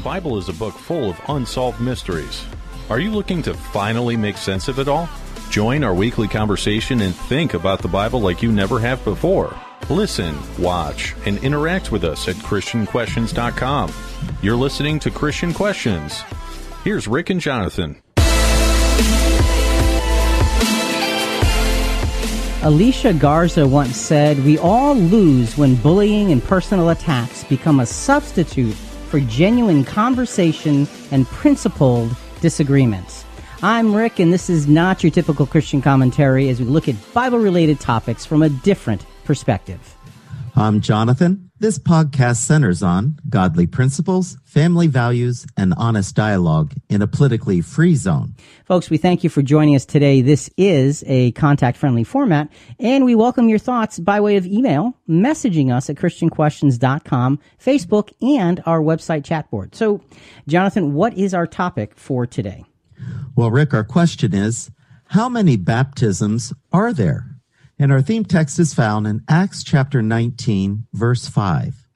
[0.00, 2.42] The Bible is a book full of unsolved mysteries.
[2.88, 5.10] Are you looking to finally make sense of it all?
[5.50, 9.54] Join our weekly conversation and think about the Bible like you never have before.
[9.90, 13.92] Listen, watch, and interact with us at ChristianQuestions.com.
[14.40, 16.22] You're listening to Christian Questions.
[16.82, 18.00] Here's Rick and Jonathan.
[22.62, 28.76] Alicia Garza once said, We all lose when bullying and personal attacks become a substitute
[29.10, 33.24] for genuine conversation and principled disagreements.
[33.62, 37.38] I'm Rick, and this is not your typical Christian commentary as we look at Bible
[37.38, 39.96] related topics from a different perspective.
[40.56, 41.49] I'm Jonathan.
[41.60, 47.96] This podcast centers on godly principles, family values, and honest dialogue in a politically free
[47.96, 48.34] zone.
[48.64, 50.22] Folks, we thank you for joining us today.
[50.22, 54.94] This is a contact friendly format, and we welcome your thoughts by way of email,
[55.06, 59.74] messaging us at ChristianQuestions.com, Facebook, and our website chat board.
[59.74, 60.00] So,
[60.48, 62.64] Jonathan, what is our topic for today?
[63.36, 64.70] Well, Rick, our question is
[65.08, 67.29] how many baptisms are there?
[67.80, 71.88] And our theme text is found in Acts chapter 19, verse 5.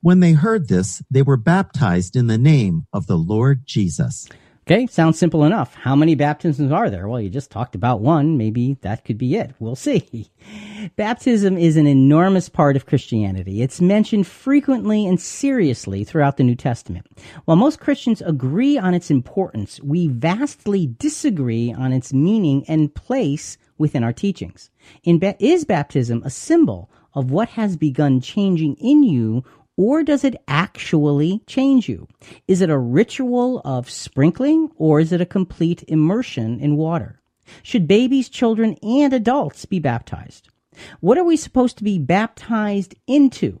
[0.00, 4.30] When they heard this, they were baptized in the name of the Lord Jesus.
[4.62, 5.74] Okay, sounds simple enough.
[5.74, 7.06] How many baptisms are there?
[7.06, 8.38] Well, you just talked about one.
[8.38, 9.52] Maybe that could be it.
[9.58, 10.30] We'll see.
[10.96, 13.60] Baptism is an enormous part of Christianity.
[13.60, 17.06] It's mentioned frequently and seriously throughout the New Testament.
[17.44, 23.58] While most Christians agree on its importance, we vastly disagree on its meaning and place
[23.78, 24.70] within our teachings.
[25.02, 29.44] In ba- is baptism a symbol of what has begun changing in you
[29.76, 32.08] or does it actually change you?
[32.48, 37.20] Is it a ritual of sprinkling or is it a complete immersion in water?
[37.62, 40.48] Should babies, children, and adults be baptized?
[41.00, 43.60] What are we supposed to be baptized into?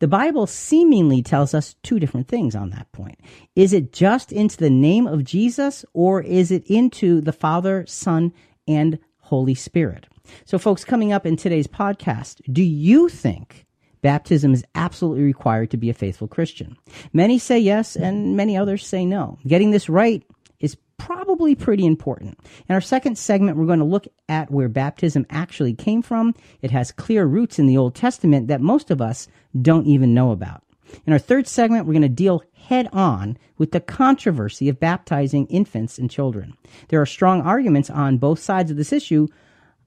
[0.00, 3.18] The Bible seemingly tells us two different things on that point.
[3.56, 8.32] Is it just into the name of Jesus or is it into the Father, Son,
[8.68, 8.98] and
[9.32, 10.06] Holy Spirit?
[10.44, 13.64] So, folks, coming up in today's podcast, do you think
[14.02, 16.76] baptism is absolutely required to be a faithful Christian?
[17.14, 19.38] Many say yes, and many others say no.
[19.46, 20.22] Getting this right
[20.60, 22.38] is probably pretty important.
[22.68, 26.34] In our second segment, we're going to look at where baptism actually came from.
[26.60, 29.28] It has clear roots in the Old Testament that most of us
[29.62, 30.62] don't even know about.
[31.06, 35.46] In our third segment, we're going to deal head on with the controversy of baptizing
[35.46, 36.54] infants and children.
[36.88, 39.28] There are strong arguments on both sides of this issue,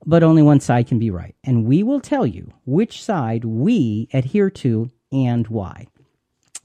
[0.06, 1.36] but only one side can be right.
[1.44, 5.88] And we will tell you which side we adhere to and why.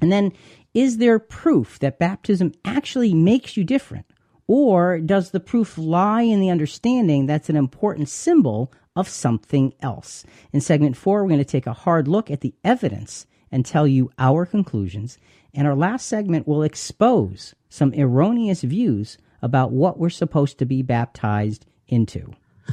[0.00, 0.32] And then,
[0.74, 4.06] is there proof that baptism actually makes you different?
[4.46, 10.24] Or does the proof lie in the understanding that's an important symbol of something else?
[10.52, 13.86] In segment four, we're going to take a hard look at the evidence and tell
[13.86, 15.18] you our conclusions.
[15.54, 20.82] And our last segment will expose some erroneous views about what we're supposed to be
[20.82, 22.32] baptized into.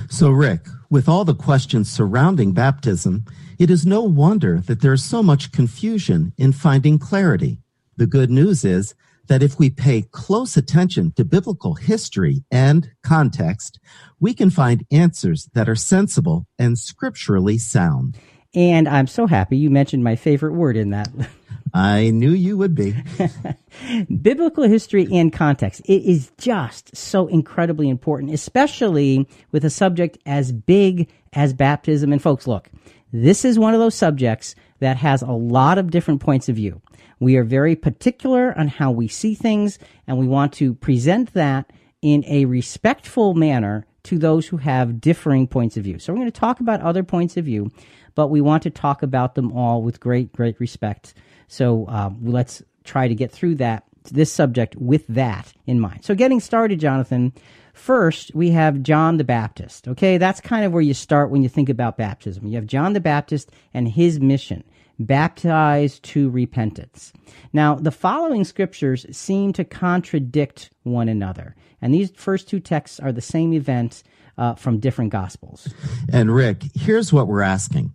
[0.10, 3.26] So, Rick, with all the questions surrounding baptism,
[3.58, 7.58] it is no wonder that there is so much confusion in finding clarity.
[7.96, 8.94] The good news is
[9.28, 13.80] that if we pay close attention to biblical history and context,
[14.20, 18.18] we can find answers that are sensible and scripturally sound.
[18.54, 21.10] And I'm so happy you mentioned my favorite word in that.
[21.74, 22.96] I knew you would be.
[24.22, 25.82] Biblical history and context.
[25.82, 32.12] It is just so incredibly important, especially with a subject as big as baptism.
[32.12, 32.70] And folks, look,
[33.12, 36.82] this is one of those subjects that has a lot of different points of view.
[37.20, 41.72] We are very particular on how we see things, and we want to present that
[42.02, 46.00] in a respectful manner to those who have differing points of view.
[46.00, 47.72] So we're going to talk about other points of view,
[48.16, 51.14] but we want to talk about them all with great, great respect.
[51.48, 56.06] So um, let's try to get through that this subject with that in mind.
[56.06, 57.34] So getting started, Jonathan.
[57.74, 59.88] First, we have John the Baptist.
[59.88, 62.48] Okay, that's kind of where you start when you think about baptism.
[62.48, 64.64] You have John the Baptist and his mission
[65.00, 67.14] baptize to repentance.
[67.54, 71.56] Now, the following scriptures seem to contradict one another.
[71.82, 74.04] And these first two texts are the same event
[74.38, 75.74] uh, from different gospels.
[76.12, 77.94] And Rick, here's what we're asking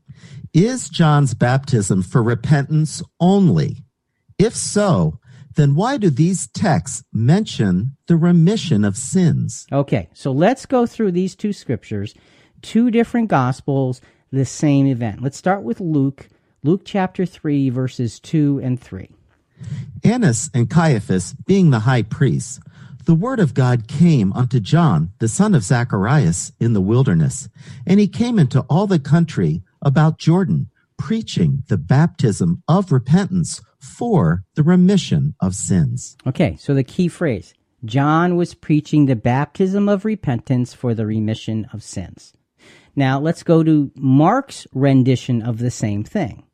[0.52, 3.84] Is John's baptism for repentance only?
[4.38, 5.18] If so,
[5.54, 9.66] then why do these texts mention the remission of sins?
[9.72, 12.14] Okay, so let's go through these two scriptures,
[12.60, 14.00] two different gospels,
[14.30, 15.22] the same event.
[15.22, 16.28] Let's start with Luke,
[16.62, 19.10] Luke chapter 3, verses 2 and 3.
[20.04, 22.60] Annas and Caiaphas, being the high priests,
[23.04, 27.48] the word of God came unto John, the son of Zacharias, in the wilderness,
[27.86, 34.44] and he came into all the country about Jordan, preaching the baptism of repentance for
[34.54, 36.16] the remission of sins.
[36.26, 37.54] Okay, so the key phrase
[37.84, 42.32] John was preaching the baptism of repentance for the remission of sins.
[42.94, 46.44] Now let's go to Mark's rendition of the same thing.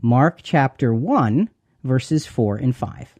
[0.00, 1.50] Mark chapter 1,
[1.84, 3.14] verses 4 and 5.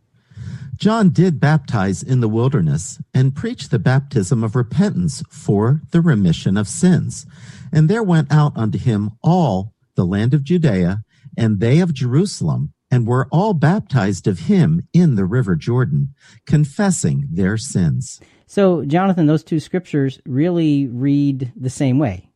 [0.78, 6.56] John did baptize in the wilderness and preach the baptism of repentance for the remission
[6.56, 7.26] of sins.
[7.72, 11.02] And there went out unto him all the land of Judea
[11.36, 16.14] and they of Jerusalem and were all baptized of him in the river Jordan,
[16.46, 18.20] confessing their sins.
[18.46, 22.31] So, Jonathan, those two scriptures really read the same way.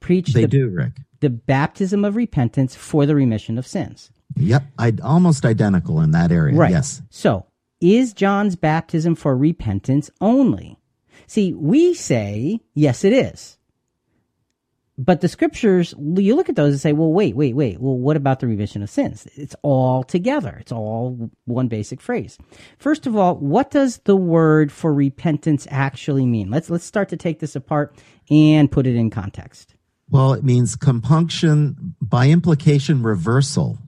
[0.00, 1.00] Preach They the, do, Rick.
[1.20, 4.10] the baptism of repentance for the remission of sins.
[4.36, 6.54] Yep, I almost identical in that area.
[6.54, 6.70] Right.
[6.70, 7.00] Yes.
[7.10, 7.46] So,
[7.80, 10.78] is John's baptism for repentance only?
[11.26, 13.58] See, we say, yes, it is.
[14.98, 17.78] But the scriptures, you look at those and say, well, wait, wait, wait.
[17.80, 19.28] Well, what about the remission of sins?
[19.34, 20.56] It's all together.
[20.58, 22.38] It's all one basic phrase.
[22.78, 26.50] First of all, what does the word for repentance actually mean?
[26.50, 27.94] Let's, let's start to take this apart
[28.30, 29.74] and put it in context.
[30.08, 33.78] Well, it means compunction, by implication, reversal.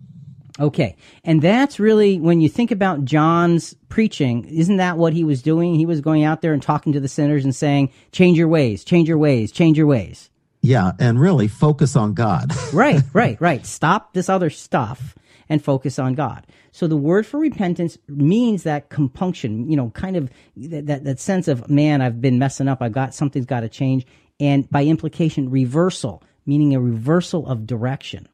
[0.60, 0.96] Okay.
[1.22, 5.74] And that's really, when you think about John's preaching, isn't that what he was doing?
[5.74, 8.82] He was going out there and talking to the sinners and saying, change your ways,
[8.84, 10.30] change your ways, change your ways.
[10.60, 12.52] Yeah, and really focus on God.
[12.72, 13.64] right, right, right.
[13.64, 15.14] Stop this other stuff
[15.48, 16.46] and focus on God.
[16.72, 21.20] So the word for repentance means that compunction, you know, kind of that, that, that
[21.20, 22.82] sense of, man, I've been messing up.
[22.82, 24.06] I've got, something's got to change.
[24.40, 28.28] And by implication, reversal, meaning a reversal of direction.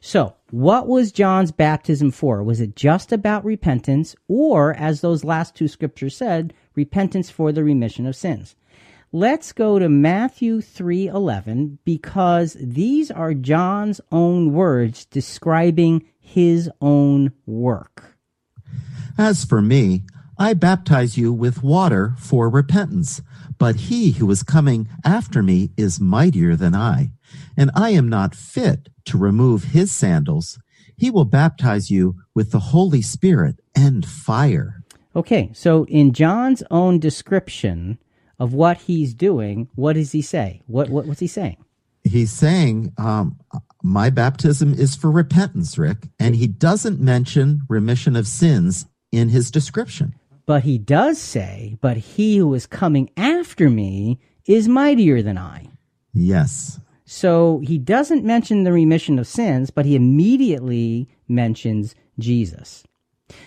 [0.00, 2.42] So, what was John's baptism for?
[2.42, 7.64] Was it just about repentance, or, as those last two scriptures said, repentance for the
[7.64, 8.54] remission of sins?
[9.12, 18.16] Let's go to Matthew 3:11 because these are John's own words describing his own work.
[19.16, 20.02] As for me,
[20.38, 23.22] I baptize you with water for repentance,
[23.58, 27.12] but he who is coming after me is mightier than I,
[27.56, 30.58] and I am not fit to remove his sandals.
[30.96, 34.82] He will baptize you with the Holy Spirit and fire.
[35.14, 37.98] Okay, so in John's own description
[38.38, 40.62] of what he's doing, what does he say?
[40.66, 41.56] What, what what's he saying?
[42.04, 43.38] He's saying, um,
[43.82, 49.50] my baptism is for repentance, Rick, and he doesn't mention remission of sins in his
[49.50, 50.14] description.
[50.44, 55.66] But he does say, but he who is coming after me is mightier than I.
[56.12, 56.78] Yes.
[57.06, 62.82] So he doesn't mention the remission of sins, but he immediately mentions Jesus.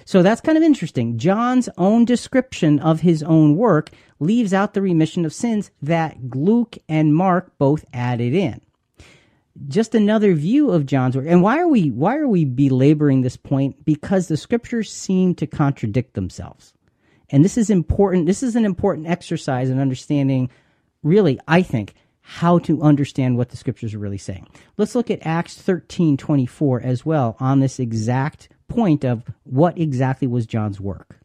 [0.06, 1.18] So that's kind of interesting.
[1.18, 6.78] John's own description of his own work leaves out the remission of sins that Luke
[6.88, 8.62] and Mark both added in.
[9.68, 11.26] Just another view of John's work.
[11.28, 13.84] And why are we why are we belaboring this point?
[13.84, 16.74] Because the scriptures seem to contradict themselves.
[17.30, 18.26] And this is important.
[18.26, 20.50] This is an important exercise in understanding
[21.04, 21.94] really, I think,
[22.30, 24.48] how to understand what the scriptures are really saying.
[24.78, 30.28] Let's look at Acts 13 24 as well on this exact point of what exactly
[30.28, 31.18] was John's work.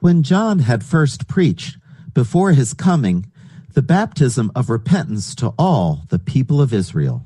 [0.00, 1.78] When John had first preached
[2.14, 3.30] before his coming
[3.74, 7.24] the baptism of repentance to all the people of Israel.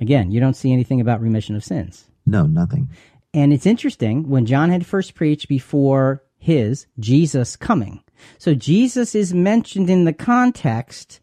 [0.00, 2.06] Again, you don't see anything about remission of sins.
[2.24, 2.88] No, nothing.
[3.34, 8.02] And it's interesting when John had first preached before his Jesus coming.
[8.38, 11.20] So Jesus is mentioned in the context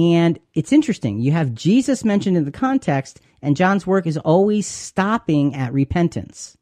[0.00, 1.20] and it's interesting.
[1.20, 6.56] You have Jesus mentioned in the context and John's work is always stopping at repentance.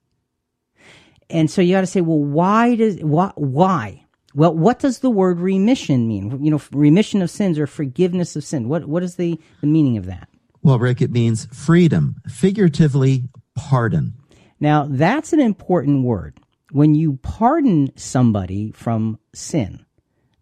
[1.31, 4.05] And so you got to say, well, why does, why, why?
[4.35, 6.43] Well, what does the word remission mean?
[6.43, 8.69] You know, remission of sins or forgiveness of sin.
[8.69, 10.29] What, what is the, the meaning of that?
[10.63, 14.15] Well, Rick, it means freedom, figuratively, pardon.
[14.61, 16.41] Now, that's an important word.
[16.73, 19.85] When you pardon somebody from sin,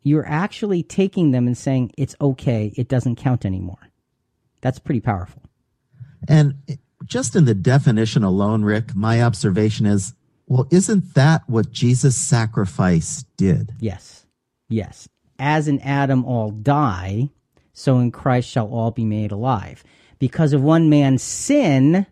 [0.07, 3.91] you're actually taking them and saying, it's okay, it doesn't count anymore.
[4.61, 5.43] That's pretty powerful.
[6.29, 6.55] And
[7.05, 10.15] just in the definition alone, Rick, my observation is
[10.47, 13.75] well, isn't that what Jesus' sacrifice did?
[13.81, 14.27] Yes.
[14.69, 15.09] Yes.
[15.41, 17.31] As in Adam all die,
[17.73, 19.83] so in Christ shall all be made alive.
[20.21, 22.07] Because of one man's sin,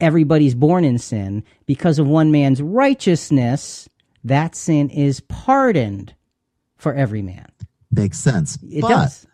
[0.00, 1.44] everybody's born in sin.
[1.64, 3.88] Because of one man's righteousness,
[4.24, 6.12] that sin is pardoned
[6.76, 7.46] for every man.
[7.90, 8.58] Makes sense.
[8.70, 9.26] It but does.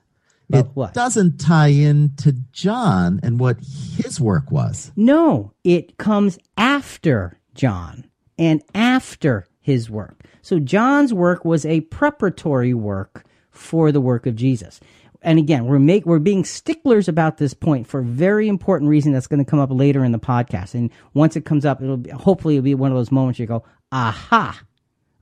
[0.51, 0.95] But it what?
[0.95, 3.57] doesn't tie in to John and what
[3.97, 4.93] his work was.
[4.97, 8.05] No, it comes after John
[8.39, 10.25] and after his work.
[10.43, 14.81] So John's work was a preparatory work for the work of Jesus.
[15.23, 19.13] and again, we're make we're being sticklers about this point for a very important reason
[19.13, 20.75] that's going to come up later in the podcast.
[20.75, 23.47] And once it comes up, it'll be, hopefully it'll be one of those moments you
[23.47, 24.61] go, aha,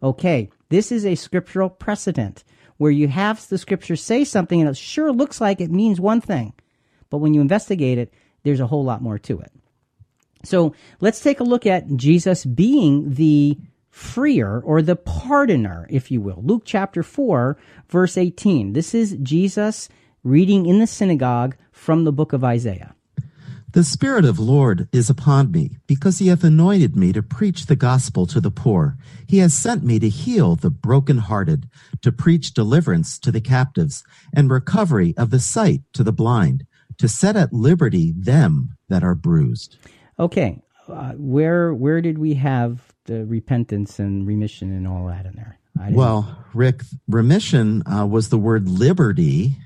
[0.03, 2.43] okay, this is a scriptural precedent
[2.79, 6.23] where you have the scripture say something and it sure looks like it means one
[6.23, 6.55] thing,
[7.11, 9.53] but when you investigate it, there's a whole lot more to it.
[10.45, 13.59] So let's take a look at Jesus being the
[13.91, 16.41] freer or the pardoner, if you will.
[16.43, 17.59] Luke chapter 4,
[17.89, 18.73] verse 18.
[18.73, 19.89] This is Jesus
[20.25, 22.95] reading in the synagogue from the book of Isaiah.
[23.73, 27.77] The Spirit of Lord is upon me, because he hath anointed me to preach the
[27.77, 28.97] gospel to the poor.
[29.29, 31.69] He has sent me to heal the brokenhearted,
[32.03, 34.03] to preach deliverance to the captives,
[34.35, 36.67] and recovery of the sight to the blind,
[36.99, 39.77] to set at liberty them that are bruised.
[40.19, 45.35] Okay, uh, where where did we have the repentance and remission and all that in
[45.37, 45.59] there?
[45.93, 49.57] Well, Rick, remission uh, was the word liberty,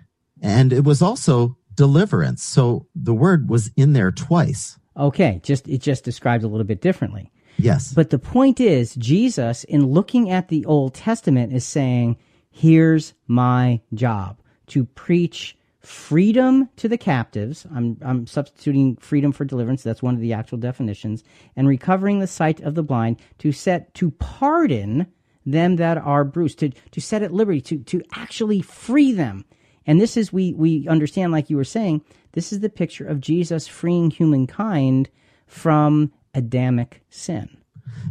[0.43, 2.43] and it was also deliverance.
[2.43, 4.79] So the word was in there twice.
[4.97, 7.31] Okay, just it just describes a little bit differently.
[7.57, 7.93] Yes.
[7.93, 12.17] But the point is, Jesus, in looking at the Old Testament, is saying,
[12.51, 17.67] "Here's my job to preach." freedom to the captives.
[17.75, 19.83] I'm, I'm substituting freedom for deliverance.
[19.83, 21.23] That's one of the actual definitions.
[21.57, 25.07] And recovering the sight of the blind to set, to pardon
[25.45, 29.45] them that are bruised, to, to set at liberty, to, to actually free them.
[29.87, 33.21] And this is, we, we understand, like you were saying, this is the picture of
[33.21, 35.11] Jesus freeing humankind
[35.47, 37.57] from Adamic sin.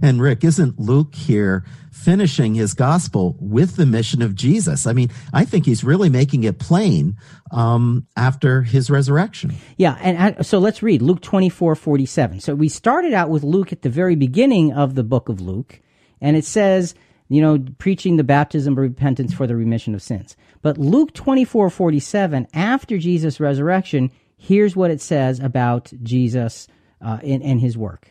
[0.02, 4.86] And Rick, isn't Luke here finishing his gospel with the mission of Jesus?
[4.86, 7.18] I mean, I think he's really making it plain
[7.52, 9.54] um, after his resurrection.
[9.78, 9.98] Yeah.
[10.02, 12.40] And so let's read Luke 24 47.
[12.40, 15.80] So we started out with Luke at the very beginning of the book of Luke,
[16.22, 16.96] and it says,
[17.34, 20.38] you know, preaching the baptism of repentance for the remission of sins.
[20.62, 26.68] But Luke 24 47, after Jesus' resurrection, here's what it says about Jesus
[27.02, 28.10] uh, in, in his work.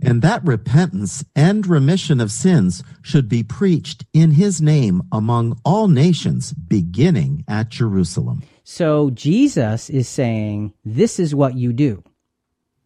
[0.00, 5.88] And that repentance and remission of sins should be preached in his name among all
[5.88, 8.44] nations, beginning at Jerusalem.
[8.62, 12.04] So Jesus is saying, This is what you do.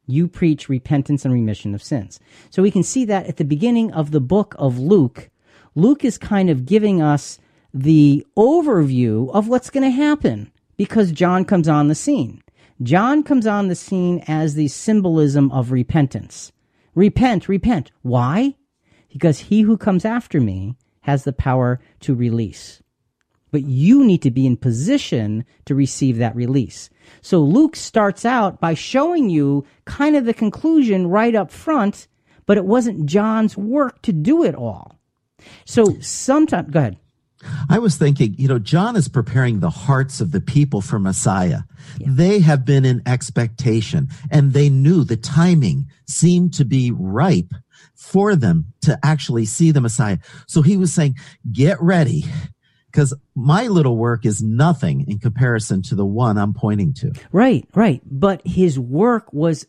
[0.07, 2.19] You preach repentance and remission of sins.
[2.49, 5.29] So we can see that at the beginning of the book of Luke,
[5.75, 7.39] Luke is kind of giving us
[7.73, 12.43] the overview of what's going to happen because John comes on the scene.
[12.83, 16.51] John comes on the scene as the symbolism of repentance.
[16.95, 17.93] Repent, repent.
[18.03, 18.57] Why?
[19.13, 22.83] Because he who comes after me has the power to release.
[23.53, 26.89] But you need to be in position to receive that release.
[27.21, 32.09] So Luke starts out by showing you kind of the conclusion right up front,
[32.47, 35.00] but it wasn't John's work to do it all.
[35.65, 36.97] So sometimes, go ahead.
[37.69, 41.61] I was thinking, you know, John is preparing the hearts of the people for Messiah.
[41.99, 42.09] Yeah.
[42.11, 47.53] They have been in expectation and they knew the timing seemed to be ripe
[47.95, 50.19] for them to actually see the Messiah.
[50.47, 51.17] So he was saying,
[51.51, 52.25] get ready
[52.91, 57.13] because my little work is nothing in comparison to the one I'm pointing to.
[57.33, 58.03] Right, right.
[58.05, 59.67] But his work was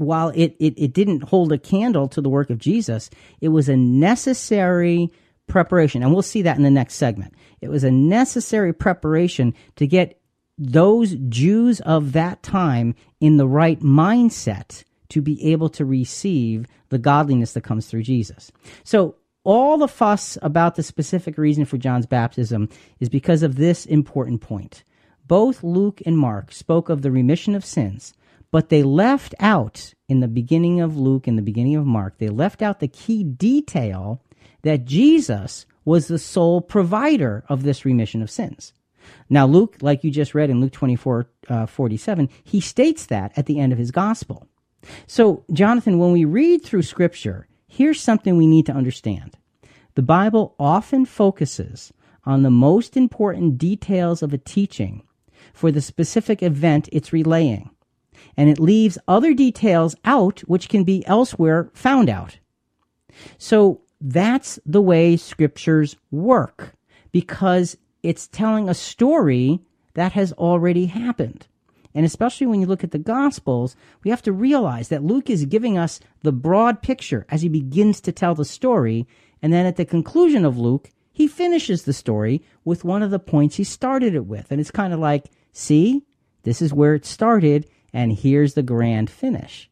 [0.00, 3.68] while it, it, it didn't hold a candle to the work of Jesus, it was
[3.68, 5.10] a necessary
[5.46, 6.02] preparation.
[6.02, 7.34] And we'll see that in the next segment.
[7.60, 10.18] It was a necessary preparation to get
[10.56, 16.98] those Jews of that time in the right mindset to be able to receive the
[16.98, 18.50] godliness that comes through Jesus.
[18.84, 22.68] So all the fuss about the specific reason for John's baptism
[23.00, 24.82] is because of this important point.
[25.26, 28.14] Both Luke and Mark spoke of the remission of sins,
[28.50, 32.28] but they left out in the beginning of Luke and the beginning of Mark, they
[32.28, 34.22] left out the key detail
[34.62, 38.72] that Jesus was the sole provider of this remission of sins.
[39.28, 43.46] Now, Luke, like you just read in Luke 24 uh, 47, he states that at
[43.46, 44.46] the end of his gospel.
[45.06, 49.36] So, Jonathan, when we read through Scripture, here's something we need to understand.
[49.94, 51.92] The Bible often focuses
[52.24, 55.02] on the most important details of a teaching
[55.52, 57.70] for the specific event it's relaying,
[58.36, 62.38] and it leaves other details out which can be elsewhere found out.
[63.38, 66.74] So, that's the way scriptures work
[67.12, 69.60] because it's telling a story
[69.94, 71.46] that has already happened.
[71.94, 73.74] And especially when you look at the Gospels,
[74.04, 78.00] we have to realize that Luke is giving us the broad picture as he begins
[78.02, 79.06] to tell the story.
[79.42, 83.18] And then at the conclusion of Luke, he finishes the story with one of the
[83.18, 84.50] points he started it with.
[84.50, 86.02] And it's kind of like, see,
[86.44, 89.70] this is where it started, and here's the grand finish.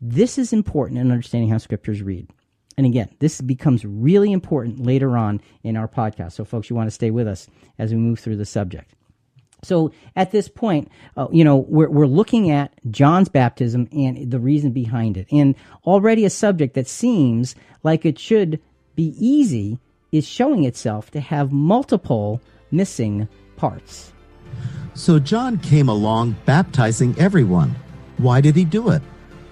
[0.00, 2.28] This is important in understanding how scriptures read.
[2.76, 6.32] And again, this becomes really important later on in our podcast.
[6.32, 7.46] So, folks, you want to stay with us
[7.78, 8.94] as we move through the subject.
[9.64, 14.40] So at this point, uh, you know, we're, we're looking at John's baptism and the
[14.40, 15.28] reason behind it.
[15.30, 15.54] And
[15.86, 18.60] already a subject that seems like it should
[18.96, 19.78] be easy
[20.10, 22.40] is showing itself to have multiple
[22.72, 24.12] missing parts.
[24.94, 27.76] So John came along baptizing everyone.
[28.18, 29.02] Why did he do it?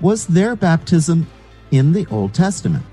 [0.00, 1.26] Was there baptism
[1.70, 2.84] in the Old Testament?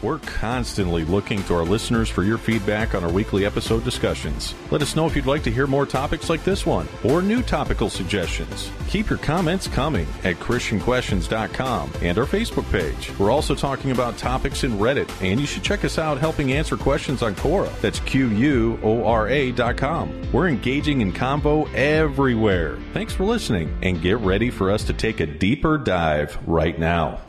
[0.00, 4.54] We're constantly looking to our listeners for your feedback on our weekly episode discussions.
[4.70, 7.42] Let us know if you'd like to hear more topics like this one or new
[7.42, 8.70] topical suggestions.
[8.86, 13.10] Keep your comments coming at ChristianQuestions.com and our Facebook page.
[13.18, 16.76] We're also talking about topics in Reddit, and you should check us out helping answer
[16.76, 17.76] questions on Quora.
[17.80, 20.32] That's Q U O R A.com.
[20.32, 22.78] We're engaging in convo everywhere.
[22.92, 27.20] Thanks for listening, and get ready for us to take a deeper dive right now.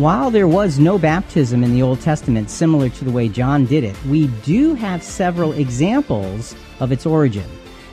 [0.00, 3.84] While there was no baptism in the Old Testament similar to the way John did
[3.84, 7.44] it, we do have several examples of its origin.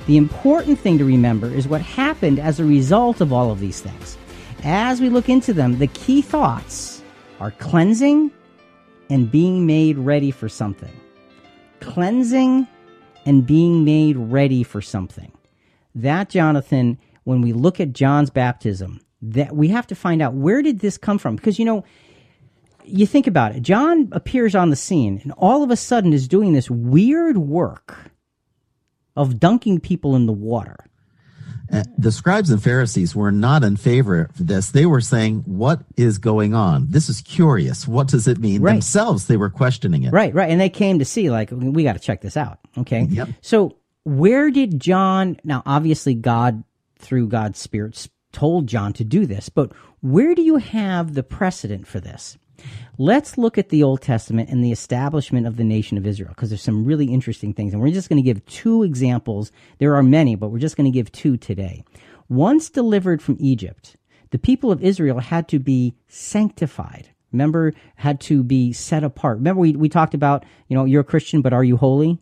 [0.05, 3.81] The important thing to remember is what happened as a result of all of these
[3.81, 4.17] things.
[4.63, 7.03] As we look into them, the key thoughts
[7.41, 8.31] are cleansing
[9.09, 10.97] and being made ready for something.
[11.81, 12.69] Cleansing
[13.25, 15.33] and being made ready for something.
[15.93, 20.61] That, Jonathan, when we look at John's baptism, that we have to find out where
[20.61, 21.35] did this come from?
[21.35, 21.83] Because you know
[22.83, 23.61] you think about it.
[23.61, 28.11] John appears on the scene and all of a sudden is doing this weird work
[29.15, 30.77] of dunking people in the water.
[31.71, 34.71] Uh, the scribes and pharisees were not in favor of this.
[34.71, 36.87] They were saying what is going on?
[36.89, 37.85] This is curious.
[37.85, 38.61] What does it mean?
[38.61, 38.73] Right.
[38.73, 40.13] themselves they were questioning it.
[40.13, 40.49] Right right.
[40.49, 42.59] And they came to see like we got to check this out.
[42.77, 43.03] Okay.
[43.09, 43.29] Yep.
[43.41, 46.63] so where did john now obviously god
[46.97, 49.49] through god's spirit told John to do this.
[49.49, 52.37] But where do you have the precedent for this?
[52.97, 56.49] Let's look at the Old Testament and the establishment of the nation of Israel because
[56.49, 57.73] there's some really interesting things.
[57.73, 59.51] And we're just going to give two examples.
[59.77, 61.83] There are many, but we're just going to give two today.
[62.29, 63.95] Once delivered from Egypt,
[64.31, 67.09] the people of Israel had to be sanctified.
[67.31, 69.37] Remember, had to be set apart.
[69.37, 72.19] Remember, we, we talked about, you know, you're a Christian, but are you holy?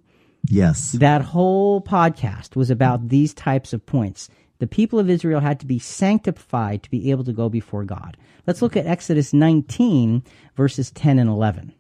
[0.48, 0.92] Yes.
[0.94, 5.66] That whole podcast was about these types of points the people of Israel had to
[5.66, 8.18] be sanctified to be able to go before God.
[8.48, 10.24] Let's look at Exodus 19,
[10.56, 11.74] verses 10 and 11.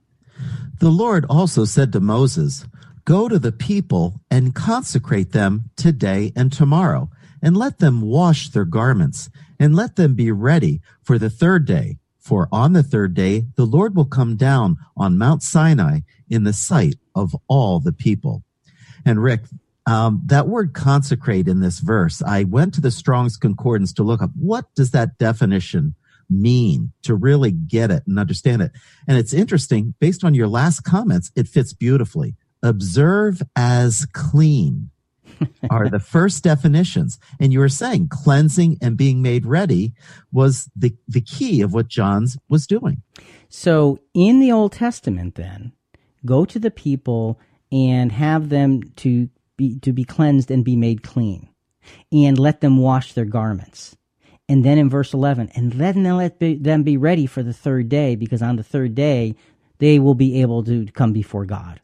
[0.80, 2.66] The Lord also said to Moses,
[3.06, 7.10] Go to the people and consecrate them today and tomorrow,
[7.42, 11.98] and let them wash their garments, and let them be ready for the third day.
[12.20, 16.54] For on the third day, the Lord will come down on Mount Sinai in the
[16.54, 18.44] sight of all the people.
[19.06, 19.42] And Rick,
[19.86, 24.21] um, that word consecrate in this verse, I went to the Strong's Concordance to look
[24.21, 25.95] up what does that definition
[26.30, 28.71] mean to really get it and understand it.
[29.08, 32.36] And it's interesting, based on your last comments, it fits beautifully.
[32.63, 34.89] Observe as clean
[35.69, 37.19] are the first definitions.
[37.39, 39.93] And you were saying cleansing and being made ready
[40.32, 43.02] was the, the key of what John's was doing.
[43.50, 45.74] So in the Old Testament, then,
[46.26, 47.39] go to the people
[47.71, 51.50] and have them to be, to be cleansed and be made clean,
[52.12, 53.96] and let them wash their garments.
[54.48, 57.54] And then in verse 11, and let them, let be, them be ready for the
[57.54, 59.36] third day, because on the third day,
[59.80, 61.80] they will be able to come before God.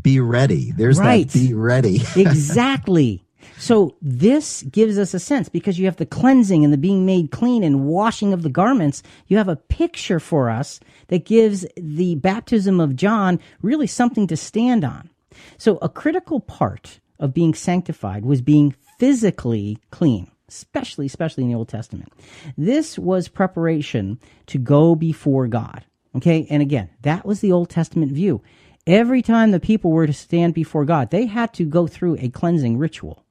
[0.00, 0.72] Be ready.
[0.72, 1.28] There's right.
[1.28, 1.96] that be ready.
[2.16, 3.24] exactly.
[3.58, 7.30] So this gives us a sense because you have the cleansing and the being made
[7.30, 9.02] clean and washing of the garments.
[9.26, 14.36] You have a picture for us that gives the baptism of John really something to
[14.36, 15.10] stand on.
[15.58, 21.56] So a critical part of being sanctified was being physically clean, especially, especially in the
[21.56, 22.12] Old Testament.
[22.56, 25.84] This was preparation to go before God.
[26.16, 26.46] Okay.
[26.48, 28.42] And again, that was the Old Testament view.
[28.86, 32.28] Every time the people were to stand before God, they had to go through a
[32.28, 33.24] cleansing ritual.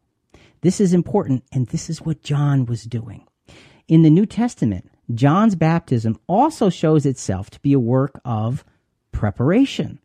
[0.61, 3.27] This is important, and this is what John was doing.
[3.87, 8.63] In the New Testament, John's baptism also shows itself to be a work of
[9.11, 9.99] preparation.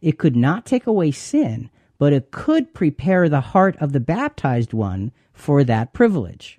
[0.00, 1.70] It could not take away sin,
[2.02, 6.58] but it could prepare the heart of the baptized one for that privilege.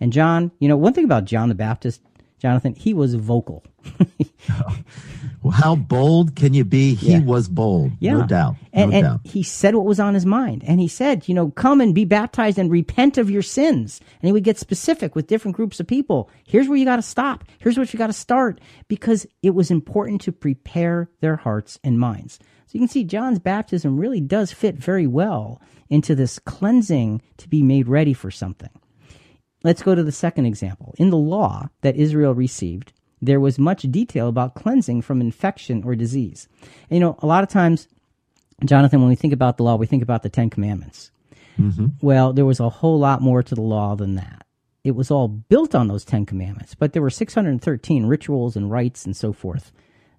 [0.00, 2.00] And John, you know, one thing about John the Baptist,
[2.38, 3.64] Jonathan, he was vocal.
[5.42, 6.94] well, how bold can you be?
[6.94, 7.22] He yeah.
[7.22, 8.18] was bold, yeah.
[8.18, 8.54] no doubt.
[8.72, 9.20] No and, and doubt.
[9.24, 10.62] he said what was on his mind.
[10.64, 14.00] And he said, you know, come and be baptized and repent of your sins.
[14.22, 16.30] And he would get specific with different groups of people.
[16.44, 17.42] Here's where you got to stop.
[17.58, 18.60] Here's what you got to start.
[18.86, 22.38] Because it was important to prepare their hearts and minds.
[22.68, 27.48] So you can see John's baptism really does fit very well into this cleansing to
[27.48, 28.68] be made ready for something.
[29.64, 30.94] Let's go to the second example.
[30.98, 35.96] In the law that Israel received, there was much detail about cleansing from infection or
[35.96, 36.46] disease.
[36.90, 37.88] And, you know, a lot of times
[38.66, 41.10] Jonathan, when we think about the law, we think about the Ten Commandments.
[41.58, 41.86] Mm-hmm.
[42.02, 44.44] Well, there was a whole lot more to the law than that.
[44.84, 49.06] It was all built on those Ten Commandments, but there were 613 rituals and rites
[49.06, 49.72] and so forth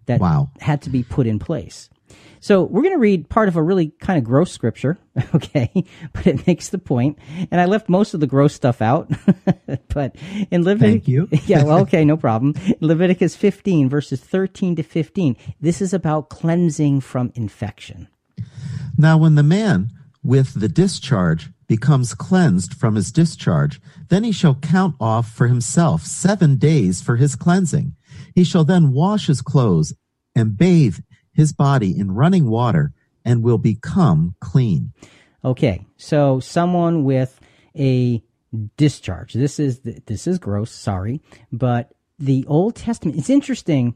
[0.06, 0.50] that Wow.
[0.60, 1.90] had to be put in place.
[2.39, 4.98] So we're going to read part of a really kind of gross scripture,
[5.36, 5.72] okay,
[6.13, 7.19] but it makes the point.
[7.52, 9.12] And I left most of the gross stuff out,
[9.93, 10.15] but
[10.50, 11.28] in Leviticus, Thank you.
[11.45, 12.54] yeah, well, okay, no problem.
[12.80, 15.36] Leviticus 15 verses 13 to 15.
[15.60, 18.08] This is about cleansing from infection.
[18.98, 19.91] Now, when the man
[20.24, 26.04] with the discharge becomes cleansed from his discharge, then he shall count off for himself
[26.04, 27.95] seven days for his cleansing.
[28.34, 29.93] He shall then wash his clothes
[30.36, 31.00] and bathe
[31.39, 32.91] his body in running water
[33.23, 34.91] and will become clean.
[35.45, 37.39] Okay, so someone with
[37.78, 38.21] a
[38.75, 39.34] discharge.
[39.34, 40.69] This is this is gross.
[40.71, 41.21] Sorry,
[41.52, 43.17] but the Old Testament.
[43.17, 43.95] It's interesting.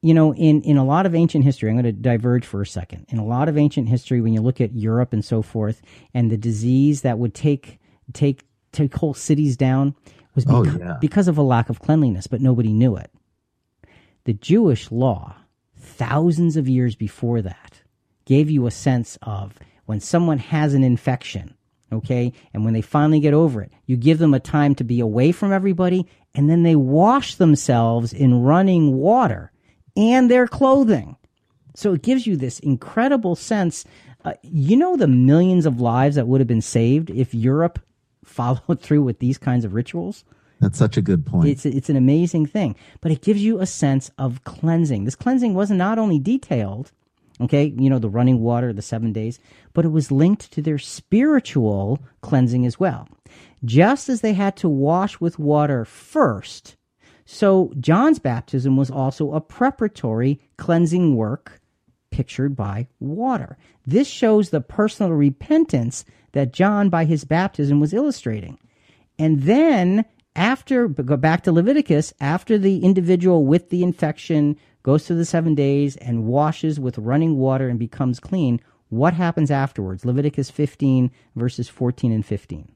[0.00, 2.66] You know, in in a lot of ancient history, I'm going to diverge for a
[2.66, 3.06] second.
[3.10, 5.82] In a lot of ancient history, when you look at Europe and so forth,
[6.14, 7.78] and the disease that would take
[8.14, 9.94] take take whole cities down
[10.34, 10.96] was Oh, yeah.
[11.00, 13.10] because of a lack of cleanliness, but nobody knew it.
[14.24, 15.36] The Jewish law,
[15.94, 17.82] thousands of years before that,
[18.24, 21.54] gave you a sense of when someone has an infection,
[21.92, 25.00] okay, and when they finally get over it, you give them a time to be
[25.00, 29.52] away from everybody, and then they wash themselves in running water
[29.96, 31.16] and their clothing.
[31.76, 33.84] So it gives you this incredible sense.
[34.24, 37.78] Uh, you know the millions of lives that would have been saved if Europe
[38.24, 40.24] followed through with these kinds of rituals.
[40.64, 41.50] That's such a good point.
[41.50, 45.04] It's it's an amazing thing, but it gives you a sense of cleansing.
[45.04, 46.90] This cleansing wasn't not only detailed,
[47.38, 49.38] okay, you know, the running water, the 7 days,
[49.74, 53.06] but it was linked to their spiritual cleansing as well.
[53.62, 56.76] Just as they had to wash with water first,
[57.26, 61.60] so John's baptism was also a preparatory cleansing work
[62.10, 63.58] pictured by water.
[63.86, 68.58] This shows the personal repentance that John by his baptism was illustrating.
[69.18, 75.16] And then after go back to Leviticus, after the individual with the infection goes through
[75.16, 80.04] the 7 days and washes with running water and becomes clean, what happens afterwards?
[80.04, 82.73] Leviticus 15 verses 14 and 15.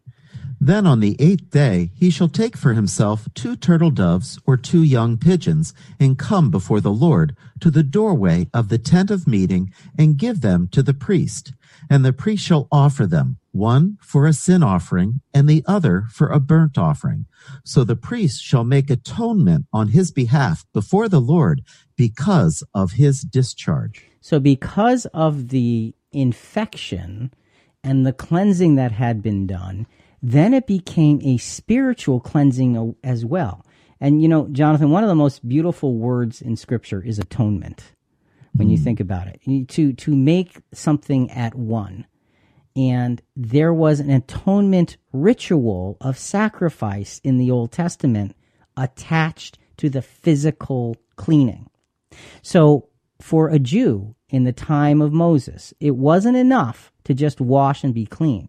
[0.61, 4.83] Then on the eighth day he shall take for himself two turtle doves or two
[4.83, 9.73] young pigeons, and come before the Lord to the doorway of the tent of meeting,
[9.97, 11.53] and give them to the priest.
[11.89, 16.29] And the priest shall offer them, one for a sin offering, and the other for
[16.29, 17.27] a burnt offering.
[17.65, 21.63] So the priest shall make atonement on his behalf before the Lord
[21.97, 24.05] because of his discharge.
[24.21, 27.33] So, because of the infection
[27.85, 29.87] and the cleansing that had been done,
[30.23, 33.65] then it became a spiritual cleansing as well.
[34.01, 37.93] And you know, Jonathan, one of the most beautiful words in Scripture is atonement.
[38.55, 38.85] When you hmm.
[38.85, 42.07] think about it, You- to to make something at one,
[42.75, 48.35] and there was an atonement ritual of sacrifice in the Old Testament
[48.77, 51.69] attached to the physical cleaning.
[52.43, 52.89] So,
[53.21, 57.93] for a Jew in the time of Moses, it wasn't enough to just wash and
[57.93, 58.49] be clean.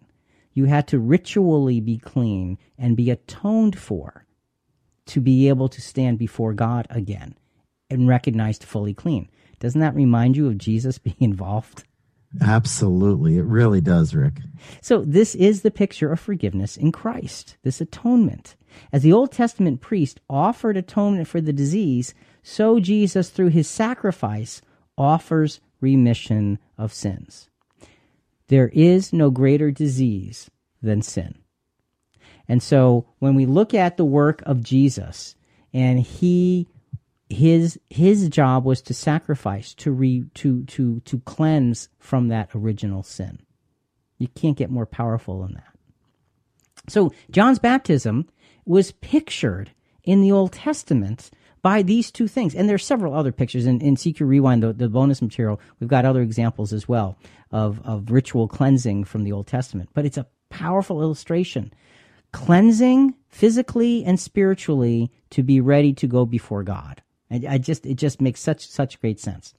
[0.54, 4.26] You had to ritually be clean and be atoned for
[5.08, 7.36] to be able to stand before God again
[7.90, 9.30] and recognized fully clean.
[9.60, 11.84] Doesn't that remind you of Jesus being involved?
[12.42, 13.38] Absolutely.
[13.38, 14.36] It really does, Rick.
[14.82, 18.56] So, this is the picture of forgiveness in Christ, this atonement.
[18.94, 24.62] As the Old Testament priest offered atonement for the disease, so Jesus, through his sacrifice,
[24.96, 27.49] offers remission of sins.
[28.50, 30.50] There is no greater disease
[30.82, 31.36] than sin.
[32.48, 35.36] And so, when we look at the work of Jesus,
[35.72, 36.68] and he
[37.30, 43.04] his his job was to sacrifice to re to to to cleanse from that original
[43.04, 43.40] sin.
[44.18, 45.78] You can't get more powerful than that.
[46.90, 48.28] So John's baptism
[48.66, 49.72] was pictured
[50.04, 51.30] in the Old Testament
[51.62, 52.56] by these two things.
[52.56, 55.60] And there's several other pictures in, in CQ Rewind, the, the bonus material.
[55.80, 57.18] We've got other examples as well
[57.52, 59.90] of, of ritual cleansing from the Old Testament.
[59.94, 61.74] But it's a powerful illustration.
[62.32, 67.02] Cleansing physically and spiritually to be ready to go before God.
[67.32, 69.54] I, I just it just makes such such great sense.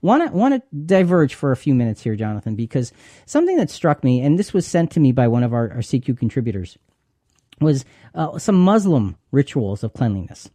[0.00, 2.92] Want to want to diverge for a few minutes here, Jonathan, because
[3.26, 5.78] something that struck me, and this was sent to me by one of our, our
[5.78, 6.78] CQ contributors,
[7.60, 10.50] was uh, some Muslim rituals of cleanliness.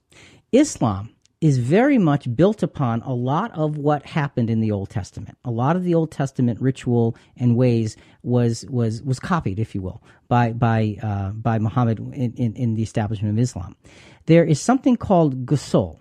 [0.51, 5.37] Islam is very much built upon a lot of what happened in the Old Testament.
[5.45, 9.81] A lot of the Old Testament ritual and ways was was was copied, if you
[9.81, 13.75] will, by by uh, by Muhammad in, in, in the establishment of Islam.
[14.25, 15.99] There is something called ghusl,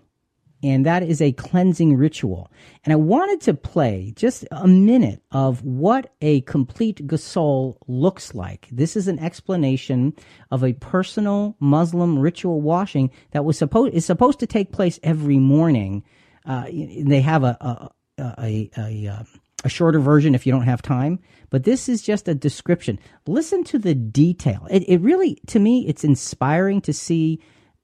[0.62, 2.51] and that is a cleansing ritual.
[2.85, 8.68] And I wanted to play just a minute of what a complete ghusl looks like.
[8.73, 10.14] This is an explanation
[10.51, 15.38] of a personal Muslim ritual washing that was supposed is supposed to take place every
[15.38, 16.03] morning.
[16.44, 19.27] Uh, they have a a, a, a, a
[19.64, 21.18] a shorter version if you don't have time,
[21.51, 22.99] but this is just a description.
[23.27, 24.66] Listen to the detail.
[24.71, 27.40] It, it really, to me, it's inspiring to see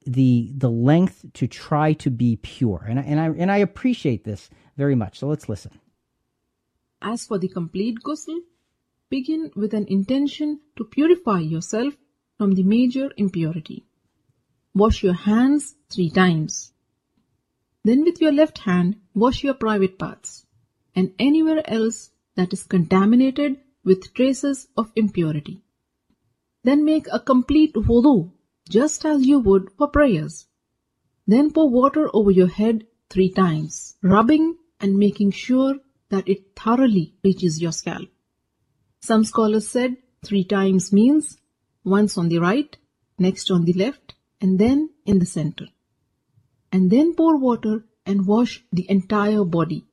[0.06, 4.24] the the length to try to be pure, and I, and I and I appreciate
[4.24, 5.18] this very much.
[5.18, 5.72] So let's listen.
[7.00, 8.38] As for the complete ghusl,
[9.10, 11.94] begin with an intention to purify yourself
[12.38, 13.84] from the major impurity.
[14.74, 16.72] Wash your hands three times.
[17.84, 20.46] Then with your left hand, wash your private parts
[20.96, 25.60] and anywhere else that is contaminated with traces of impurity.
[26.62, 28.32] Then make a complete wudu
[28.68, 30.46] just as you would for prayers.
[31.26, 35.76] Then pour water over your head three times, rubbing and making sure
[36.10, 38.08] that it thoroughly reaches your scalp.
[39.00, 41.36] Some scholars said three times means
[41.84, 42.76] once on the right,
[43.18, 45.66] next on the left, and then in the center.
[46.72, 49.86] And then pour water and wash the entire body,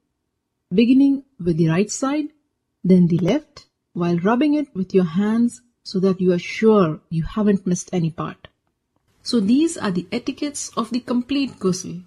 [0.73, 2.27] beginning with the right side,
[2.83, 7.23] then the left, while rubbing it with your hands so that you are sure you
[7.23, 8.47] haven't missed any part.
[9.23, 12.03] So these are the etiquettes of the complete ghusl.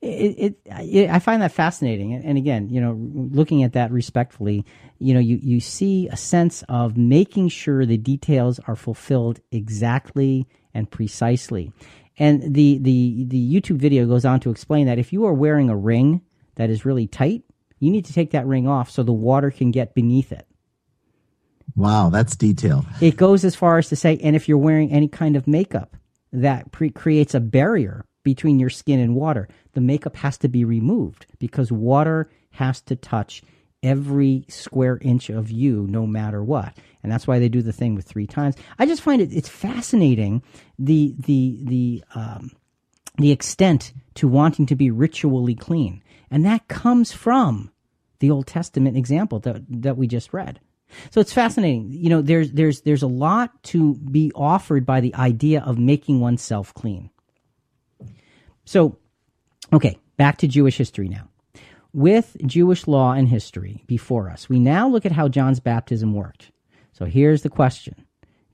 [0.00, 4.66] It, it, it, I find that fascinating, and again, you know, looking at that respectfully,
[4.98, 10.46] you know, you, you see a sense of making sure the details are fulfilled exactly
[10.74, 11.72] and precisely,
[12.18, 15.70] and the the the YouTube video goes on to explain that if you are wearing
[15.70, 16.20] a ring
[16.56, 17.42] that is really tight,
[17.78, 20.46] you need to take that ring off so the water can get beneath it.
[21.76, 22.84] Wow, that's detailed.
[23.00, 25.96] It goes as far as to say, and if you're wearing any kind of makeup,
[26.34, 29.48] that pre- creates a barrier between your skin and water.
[29.72, 33.42] The makeup has to be removed because water has to touch
[33.82, 36.76] every square inch of you no matter what.
[37.02, 38.56] And that's why they do the thing with three times.
[38.78, 40.42] I just find it it's fascinating
[40.78, 42.50] the the the um,
[43.18, 46.02] the extent to wanting to be ritually clean.
[46.30, 47.70] And that comes from
[48.20, 50.60] the old testament example that that we just read
[51.10, 51.90] so it's fascinating.
[51.90, 56.20] You know, there's there's there's a lot to be offered by the idea of making
[56.20, 57.10] oneself clean.
[58.64, 58.98] So,
[59.72, 61.28] okay, back to Jewish history now.
[61.92, 66.50] With Jewish law and history before us, we now look at how John's baptism worked.
[66.92, 68.06] So here's the question.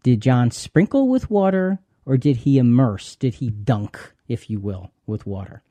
[0.03, 3.17] Did John sprinkle with water or did he immerse?
[3.17, 5.63] Did he dunk, if you will, with water?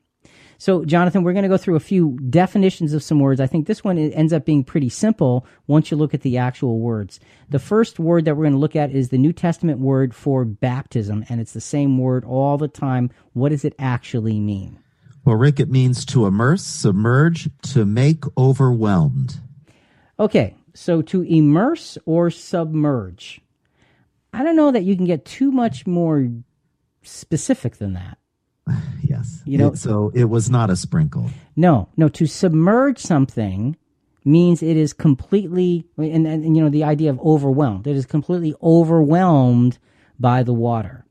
[0.60, 3.40] So, Jonathan, we're going to go through a few definitions of some words.
[3.40, 6.80] I think this one ends up being pretty simple once you look at the actual
[6.80, 7.18] words.
[7.48, 10.44] The first word that we're going to look at is the New Testament word for
[10.44, 13.10] baptism, and it's the same word all the time.
[13.32, 14.78] What does it actually mean?
[15.24, 19.40] Well, Rick, it means to immerse, submerge, to make overwhelmed.
[20.18, 23.40] Okay, so to immerse or submerge.
[24.34, 26.28] I don't know that you can get too much more
[27.02, 28.18] specific than that.
[29.02, 29.42] yes.
[29.44, 31.30] You know, it, so it was not a sprinkle.
[31.56, 32.08] No, no.
[32.08, 33.76] To submerge something
[34.24, 37.86] means it is completely, and, and, and you know, the idea of overwhelmed.
[37.86, 39.78] It is completely overwhelmed
[40.18, 41.04] by the water.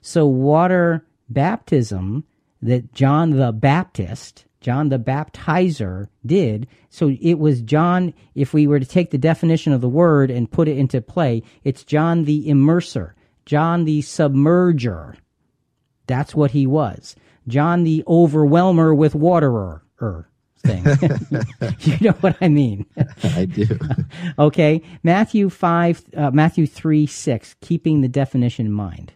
[0.00, 2.24] So water baptism
[2.62, 6.66] that John the Baptist, John the Baptizer did.
[6.90, 10.50] So it was John, if we were to take the definition of the word and
[10.50, 13.12] put it into play, it's John the immerser,
[13.46, 15.16] John the submerger.
[16.08, 17.14] That's what he was.
[17.46, 20.84] John the overwhelmer with waterer er, thing.
[21.80, 22.86] you know what I mean?
[23.22, 23.66] I do.
[24.38, 29.12] okay, Matthew five, uh, Matthew three six, keeping the definition in mind.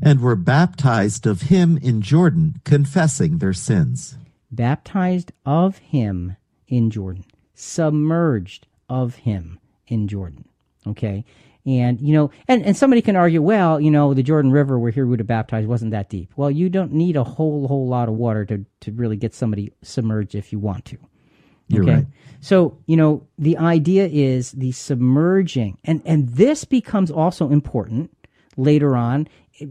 [0.00, 4.16] And were baptized of him in Jordan, confessing their sins.
[4.50, 6.36] Baptized of him
[6.68, 10.46] in Jordan, submerged of him in Jordan.
[10.86, 11.24] Okay,
[11.66, 14.92] and, you know, and, and somebody can argue, well, you know, the Jordan River where
[14.92, 16.32] he would have baptized wasn't that deep.
[16.36, 19.72] Well, you don't need a whole, whole lot of water to, to really get somebody
[19.82, 20.98] submerged if you want to.
[21.66, 21.94] You're okay?
[21.94, 22.06] right.
[22.40, 25.78] So, you know, the idea is the submerging.
[25.82, 28.16] And, and this becomes also important
[28.56, 29.26] later on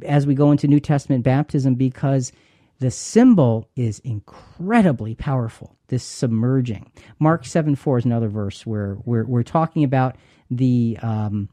[0.06, 2.34] as we go into New Testament baptism because
[2.80, 6.92] the symbol is incredibly powerful, this submerging.
[7.20, 10.18] Mark 7 4 is another verse where we're, we're talking about
[10.52, 11.48] the, um,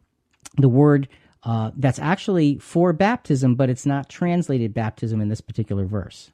[0.57, 1.09] the word
[1.45, 6.31] uh, that's actually for baptism, but it's not translated baptism in this particular verse.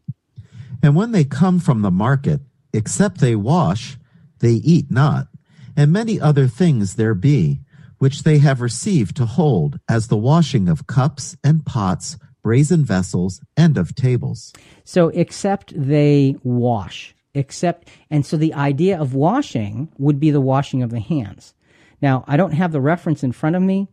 [0.83, 2.41] And when they come from the market,
[2.73, 3.99] except they wash,
[4.41, 5.29] they eat not.
[5.77, 7.61] And many other things there be,
[7.99, 12.17] which they have received to hold as the washing of cups and pots
[12.49, 14.55] brazen vessels, and of tables.
[14.85, 20.83] So, except they wash, except, and so the idea of washing would be the washing
[20.83, 21.53] of the hands.
[22.01, 23.89] Now, I don't have the reference in front of me,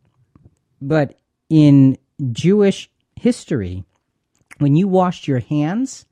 [0.82, 1.18] but
[1.50, 1.98] in
[2.32, 3.84] Jewish history,
[4.60, 6.06] when you washed your hands,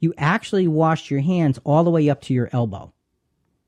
[0.00, 2.92] you actually washed your hands all the way up to your elbow.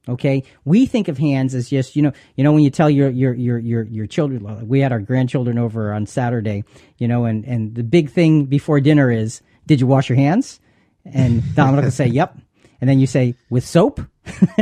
[0.09, 3.11] Okay, we think of hands as just you know you know when you tell your
[3.11, 4.69] your your your your children.
[4.69, 6.63] We had our grandchildren over on Saturday,
[6.99, 10.61] you know, and and the big thing before dinner is, did you wash your hands?
[11.05, 12.39] And Dominic will say, "Yep,"
[12.81, 14.01] and then you say, "With soap,"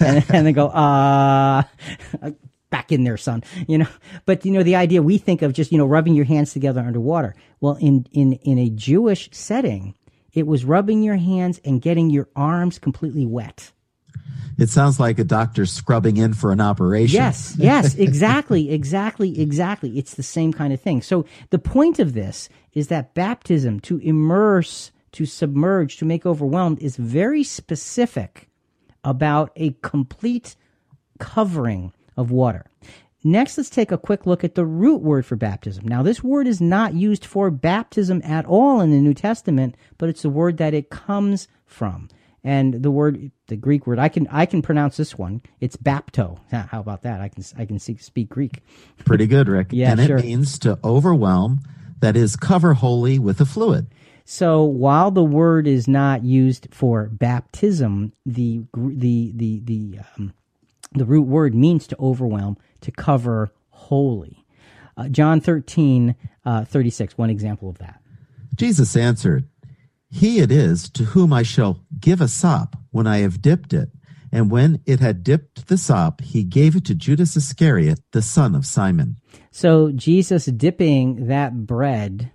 [0.00, 1.64] and, and they go, "Uh."
[2.70, 3.42] Back in there, son.
[3.66, 3.88] You know,
[4.26, 6.80] but you know the idea we think of just you know rubbing your hands together
[6.80, 7.34] underwater.
[7.60, 9.94] Well, in in in a Jewish setting,
[10.32, 13.72] it was rubbing your hands and getting your arms completely wet.
[14.58, 17.16] It sounds like a doctor scrubbing in for an operation.
[17.16, 19.98] Yes, yes, exactly, exactly, exactly.
[19.98, 21.00] It's the same kind of thing.
[21.02, 26.78] So the point of this is that baptism, to immerse, to submerge, to make overwhelmed,
[26.80, 28.48] is very specific
[29.02, 30.56] about a complete
[31.18, 32.66] covering of water.
[33.22, 35.86] Next, let's take a quick look at the root word for baptism.
[35.86, 40.08] Now, this word is not used for baptism at all in the New Testament, but
[40.08, 42.08] it's the word that it comes from.
[42.42, 45.42] And the word, the Greek word, I can I can pronounce this one.
[45.60, 46.38] It's bapto.
[46.50, 47.20] How about that?
[47.20, 48.62] I can I can speak Greek.
[49.04, 49.68] Pretty good, Rick.
[49.72, 50.16] yeah, and sure.
[50.16, 51.60] it means to overwhelm,
[52.00, 53.88] that is, cover wholly with a fluid.
[54.24, 60.32] So while the word is not used for baptism, the the the the um,
[60.92, 64.44] the root word means to overwhelm, to cover wholly.
[64.96, 68.00] Uh, John 13, uh, 36, one example of that.
[68.54, 69.48] Jesus answered,
[70.10, 73.90] He it is to whom I shall give a sop when I have dipped it.
[74.32, 78.54] And when it had dipped the sop, he gave it to Judas Iscariot, the son
[78.54, 79.16] of Simon.
[79.50, 82.30] So Jesus dipping that bread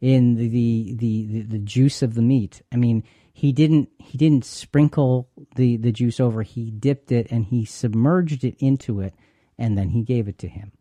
[0.00, 2.62] in the, the, the, the juice of the meat.
[2.72, 3.04] I mean,
[3.40, 5.26] he didn't he didn't sprinkle
[5.56, 6.42] the the juice over.
[6.42, 9.14] He dipped it and he submerged it into it
[9.56, 10.72] and then he gave it to him.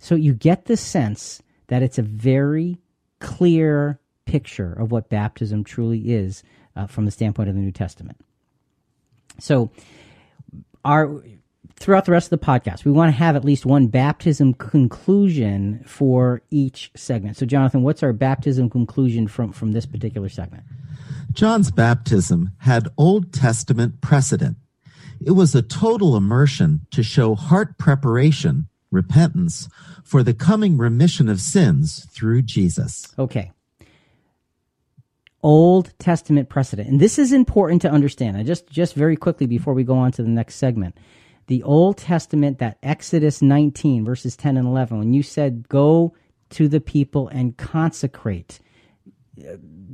[0.00, 2.80] So you get the sense that it's a very
[3.20, 6.42] clear picture of what baptism truly is
[6.74, 8.18] uh, from the standpoint of the new testament.
[9.38, 9.70] So
[10.84, 11.22] our
[11.76, 15.84] throughout the rest of the podcast we want to have at least one baptism conclusion
[15.86, 17.36] for each segment.
[17.36, 20.64] So jonathan what's our baptism conclusion from from this particular segment
[21.32, 24.56] John's baptism had Old Testament precedent.
[25.24, 29.68] It was a total immersion to show heart preparation, repentance,
[30.02, 33.14] for the coming remission of sins through Jesus.
[33.18, 33.52] Okay.
[35.42, 36.88] Old Testament precedent.
[36.88, 38.36] And this is important to understand.
[38.36, 40.96] I just just very quickly before we go on to the next segment.
[41.46, 46.14] The Old Testament that Exodus 19 verses 10 and 11 when you said go
[46.50, 48.60] to the people and consecrate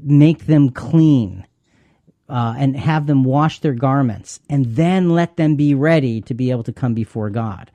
[0.03, 1.47] make them clean
[2.29, 6.51] uh, and have them wash their garments and then let them be ready to be
[6.51, 7.71] able to come before God.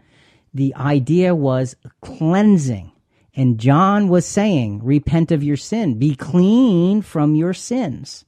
[0.53, 2.91] The idea was cleansing.
[3.33, 8.25] And John was saying, repent of your sin, be clean from your sins.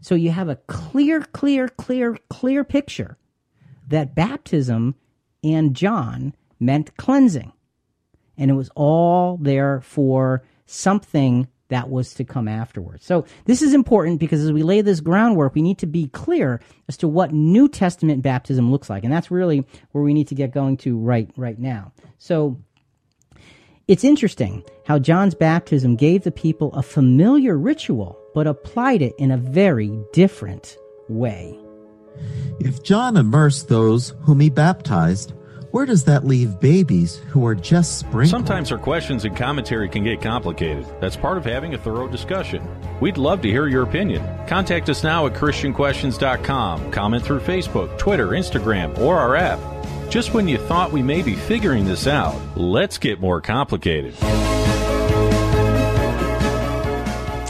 [0.00, 3.18] So you have a clear, clear, clear, clear picture
[3.88, 4.94] that baptism
[5.42, 7.52] and John meant cleansing.
[8.36, 13.04] And it was all there for something that was to come afterwards.
[13.04, 16.60] So this is important because as we lay this groundwork, we need to be clear
[16.88, 19.02] as to what New Testament baptism looks like.
[19.02, 21.92] And that's really where we need to get going to right, right now.
[22.18, 22.60] So
[23.88, 29.30] it's interesting how John's baptism gave the people a familiar ritual, but applied it in
[29.30, 30.76] a very different
[31.08, 31.58] way.
[32.60, 35.32] If John immersed those whom he baptized,
[35.70, 38.28] where does that leave babies who are just sprinkled?
[38.28, 40.84] Sometimes our questions and commentary can get complicated.
[41.00, 42.66] That's part of having a thorough discussion.
[43.00, 44.24] We'd love to hear your opinion.
[44.48, 46.90] Contact us now at ChristianQuestions.com.
[46.90, 49.60] Comment through Facebook, Twitter, Instagram, or our app.
[50.10, 54.14] Just when you thought we may be figuring this out, let's get more complicated.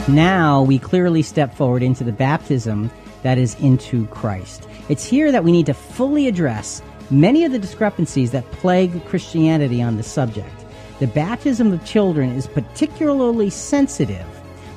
[0.09, 2.91] Now we clearly step forward into the baptism
[3.23, 4.69] that is into Christ.
[4.89, 9.83] It's here that we need to fully address many of the discrepancies that plague Christianity
[9.83, 10.55] on the subject.
[11.01, 14.27] The baptism of children is particularly sensitive,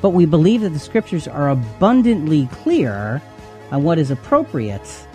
[0.01, 3.21] but we believe that the scriptures are abundantly clear
[3.71, 5.07] on what is appropriate,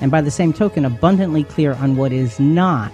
[0.00, 2.92] and by the same token, abundantly clear on what is not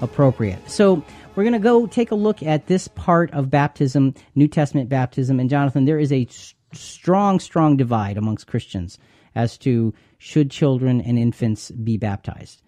[0.00, 0.70] appropriate.
[0.70, 1.02] So,
[1.34, 5.40] we're going to go take a look at this part of baptism, New Testament baptism.
[5.40, 6.28] And Jonathan, there is a
[6.72, 8.98] strong, strong divide amongst Christians
[9.34, 12.62] as to should children and infants be baptized.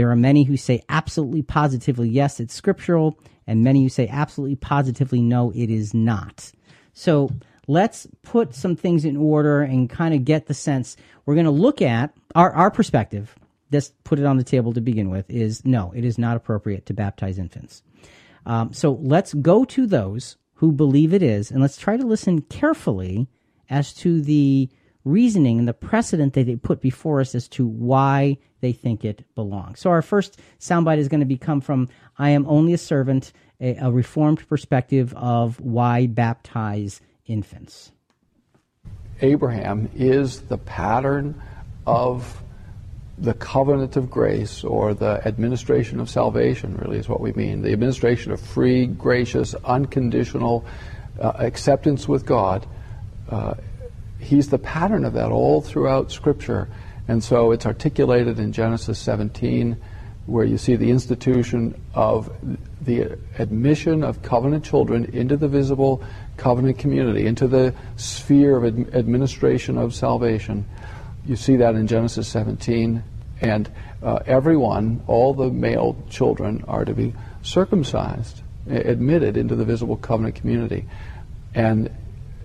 [0.00, 4.56] There are many who say absolutely positively yes, it's scriptural, and many who say absolutely
[4.56, 6.50] positively no, it is not.
[6.94, 7.28] So
[7.68, 10.96] let's put some things in order and kind of get the sense.
[11.26, 13.36] We're going to look at our, our perspective.
[13.70, 16.86] Let's put it on the table to begin with is no, it is not appropriate
[16.86, 17.82] to baptize infants.
[18.46, 22.40] Um, so let's go to those who believe it is, and let's try to listen
[22.40, 23.28] carefully
[23.68, 24.70] as to the
[25.04, 29.24] reasoning and the precedent that they put before us as to why they think it
[29.34, 29.80] belongs.
[29.80, 31.88] So our first soundbite is going to become from
[32.18, 37.92] I am only a servant, a, a reformed perspective of why baptize infants.
[39.22, 41.40] Abraham is the pattern
[41.86, 42.42] of
[43.18, 47.60] the covenant of grace or the administration of salvation, really, is what we mean.
[47.60, 50.64] The administration of free, gracious, unconditional
[51.20, 52.66] uh, acceptance with God.
[53.28, 53.54] Uh,
[54.20, 56.68] he's the pattern of that all throughout Scripture.
[57.08, 59.76] And so it's articulated in Genesis 17,
[60.26, 62.30] where you see the institution of
[62.82, 66.04] the admission of covenant children into the visible
[66.36, 70.64] covenant community, into the sphere of ad- administration of salvation.
[71.26, 73.02] You see that in Genesis 17.
[73.40, 73.70] And
[74.02, 80.34] uh, everyone, all the male children, are to be circumcised, admitted into the visible covenant
[80.36, 80.86] community.
[81.54, 81.90] And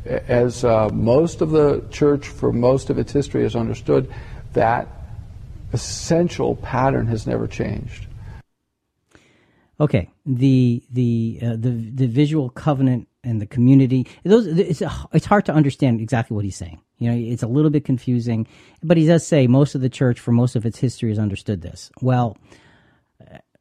[0.06, 4.14] as uh, most of the church, for most of its history, has understood,
[4.54, 4.88] that
[5.74, 8.08] essential pattern has never changed.
[9.80, 14.08] Okay, the the uh, the the visual covenant and the community.
[14.24, 14.82] Those it's
[15.12, 16.80] it's hard to understand exactly what he's saying.
[16.98, 18.48] You know, it's a little bit confusing,
[18.82, 21.62] but he does say most of the church for most of its history has understood
[21.62, 21.92] this.
[22.02, 22.38] Well,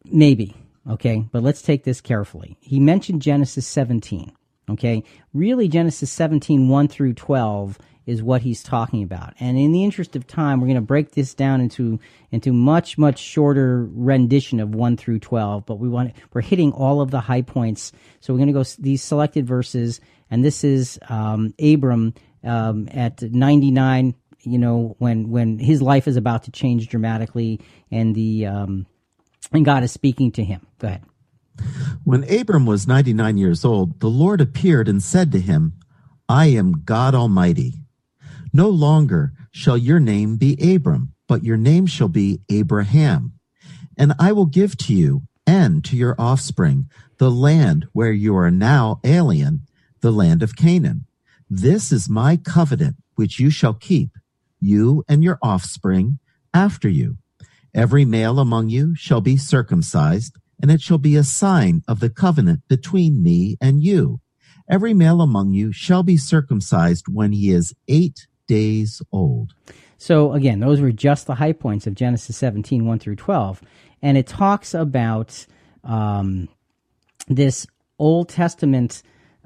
[0.05, 0.55] maybe
[0.88, 2.59] okay, but let's take this carefully.
[2.61, 4.30] He mentioned Genesis 17.
[4.68, 5.04] Okay,
[5.34, 9.32] really Genesis 17 1 through 12 is what he's talking about.
[9.40, 11.98] And in the interest of time, we're going to break this down into
[12.30, 17.00] into much much shorter rendition of 1 through 12, but we want we're hitting all
[17.00, 17.92] of the high points.
[18.20, 20.00] So we're going to go these selected verses
[20.30, 26.16] and this is um, Abram um, at 99, you know, when when his life is
[26.16, 27.60] about to change dramatically
[27.90, 28.86] and the um,
[29.52, 30.66] and God is speaking to him.
[30.78, 31.02] Go ahead.
[32.05, 35.74] When Abram was 99 years old, the Lord appeared and said to him,
[36.28, 37.74] I am God Almighty.
[38.52, 43.32] No longer shall your name be Abram, but your name shall be Abraham.
[43.96, 48.50] And I will give to you and to your offspring the land where you are
[48.50, 49.62] now alien,
[50.00, 51.07] the land of Canaan.
[51.48, 54.11] This is my covenant which you shall keep,
[54.61, 56.18] you and your offspring
[56.52, 57.18] after you.
[57.74, 62.11] Every male among you shall be circumcised, and it shall be a sign of the
[62.11, 64.20] covenant between me and you.
[64.68, 69.55] Every male among you shall be circumcised when he is eight days old.
[69.98, 73.62] So again, those were just the high points of Genesis 17, 1 through 12.
[74.02, 75.46] And it talks about
[75.82, 76.48] um,
[77.28, 77.66] this
[77.98, 79.02] Old Testament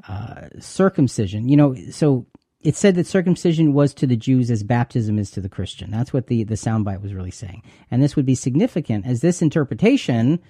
[0.09, 1.49] uh, circumcision.
[1.49, 2.27] You know, so
[2.61, 5.91] it said that circumcision was to the Jews as baptism is to the Christian.
[5.91, 7.63] That's what the, the soundbite was really saying.
[7.91, 10.41] And this would be significant as this interpretation,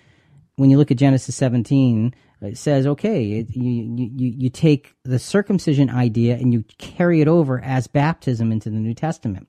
[0.59, 5.19] when you look at Genesis 17, it says, okay, it, you, you, you take the
[5.19, 9.49] circumcision idea and you carry it over as baptism into the New Testament.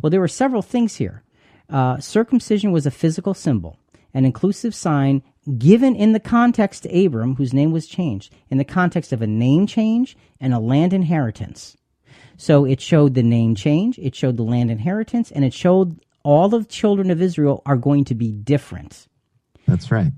[0.00, 1.22] Well, there were several things here.
[1.68, 3.78] Uh, circumcision was a physical symbol,
[4.14, 5.22] an inclusive sign
[5.58, 9.26] given in the context to Abram, whose name was changed, in the context of a
[9.26, 11.76] name change and a land inheritance.
[12.38, 16.48] So it showed the name change, it showed the land inheritance, and it showed all
[16.48, 19.06] the children of Israel are going to be different.
[19.66, 20.12] That's right.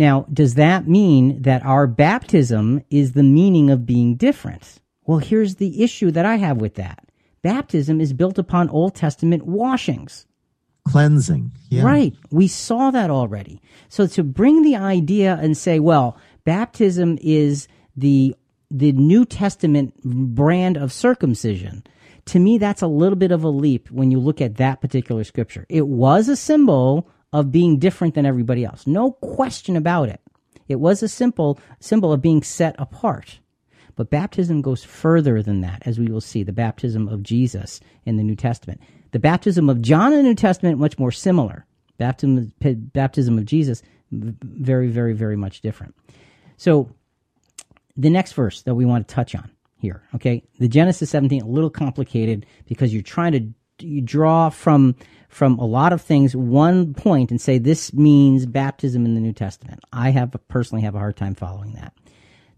[0.00, 4.80] Now, does that mean that our baptism is the meaning of being different?
[5.04, 7.06] Well, here's the issue that I have with that.
[7.42, 10.24] Baptism is built upon Old Testament washings.
[10.88, 11.52] Cleansing.
[11.68, 11.82] Yeah.
[11.82, 12.14] Right.
[12.30, 13.60] We saw that already.
[13.90, 18.34] So to bring the idea and say, well, baptism is the
[18.70, 21.84] the New Testament brand of circumcision.
[22.26, 25.24] To me, that's a little bit of a leap when you look at that particular
[25.24, 25.66] scripture.
[25.68, 28.86] It was a symbol of being different than everybody else.
[28.86, 30.20] No question about it.
[30.68, 33.40] It was a simple symbol of being set apart.
[33.96, 38.16] But baptism goes further than that, as we will see, the baptism of Jesus in
[38.16, 38.80] the New Testament.
[39.12, 41.66] The baptism of John in the New Testament, much more similar.
[41.98, 45.94] Baptism, baptism of Jesus, very, very, very much different.
[46.56, 46.90] So,
[47.96, 50.42] the next verse that we want to touch on here, okay?
[50.58, 53.52] The Genesis 17, a little complicated because you're trying to
[53.84, 54.94] you draw from
[55.30, 59.32] from a lot of things one point and say this means baptism in the New
[59.32, 59.80] Testament.
[59.92, 61.94] I have personally have a hard time following that.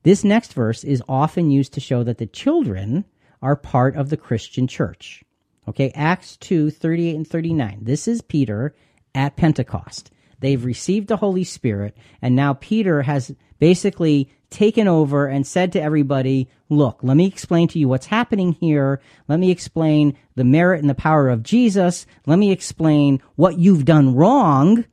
[0.02, 3.04] This next verse is often used to show that the children
[3.42, 5.22] are part of the Christian church.
[5.68, 7.80] Okay, Acts 2, 38 and 39.
[7.82, 8.74] This is Peter
[9.14, 10.10] at Pentecost.
[10.40, 15.82] They've received the Holy Spirit, and now Peter has basically taken over and said to
[15.82, 19.00] everybody, look, let me explain to you what's happening here.
[19.28, 22.07] Let me explain the merit and the power of Jesus.
[22.26, 24.84] Let me explain what you've done wrong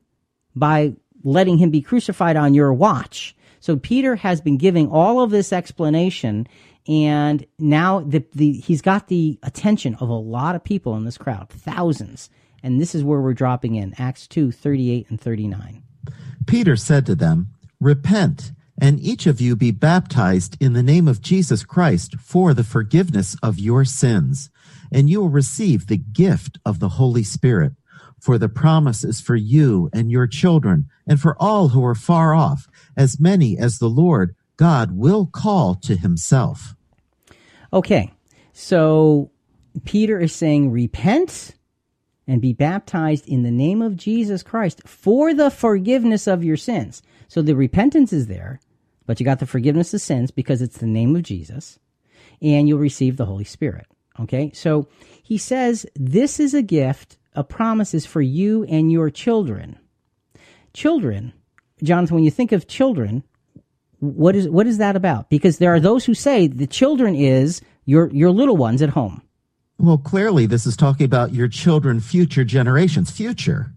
[0.56, 0.94] by
[1.24, 3.36] letting him be crucified on your watch.
[3.60, 6.48] So Peter has been giving all of this explanation
[6.88, 11.20] and now the, the, he's got the attention of a lot of people in this
[11.20, 12.32] crowd, thousands.
[12.64, 15.84] And this is where we're dropping in Acts 2 38 and 39.
[16.48, 17.50] Peter said to them,
[17.80, 22.64] Repent, and each of you be baptized in the name of Jesus Christ for the
[22.64, 24.50] forgiveness of your sins,
[24.92, 27.74] and you will receive the gift of the Holy Spirit.
[28.20, 32.34] For the promise is for you and your children, and for all who are far
[32.34, 36.76] off, as many as the Lord God will call to himself.
[37.72, 38.12] Okay,
[38.52, 39.32] so
[39.86, 41.56] Peter is saying, Repent
[42.28, 47.02] and be baptized in the name of Jesus Christ for the forgiveness of your sins.
[47.28, 48.60] So the repentance is there,
[49.10, 51.80] but you got the forgiveness of sins because it's the name of Jesus,
[52.44, 53.88] and you'll receive the Holy Spirit.
[54.20, 54.88] Okay, so
[55.24, 59.80] he says, This is a gift, a promise is for you and your children.
[60.76, 61.34] Children,
[61.82, 63.24] Jonathan, when you think of children,
[63.98, 65.32] what is what is that about?
[65.32, 69.24] Because there are those who say the children is your your little ones at home.
[69.80, 73.74] Well, clearly this is talking about your children, future generations, future.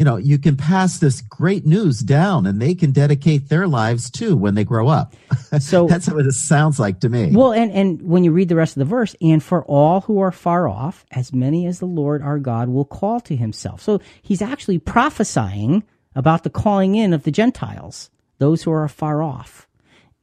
[0.00, 4.10] You know, you can pass this great news down and they can dedicate their lives
[4.10, 5.14] too when they grow up.
[5.58, 7.32] So that's what it sounds like to me.
[7.34, 10.20] Well, and, and when you read the rest of the verse, and for all who
[10.20, 13.82] are far off, as many as the Lord our God will call to himself.
[13.82, 15.84] So he's actually prophesying
[16.14, 19.68] about the calling in of the Gentiles those who are far off.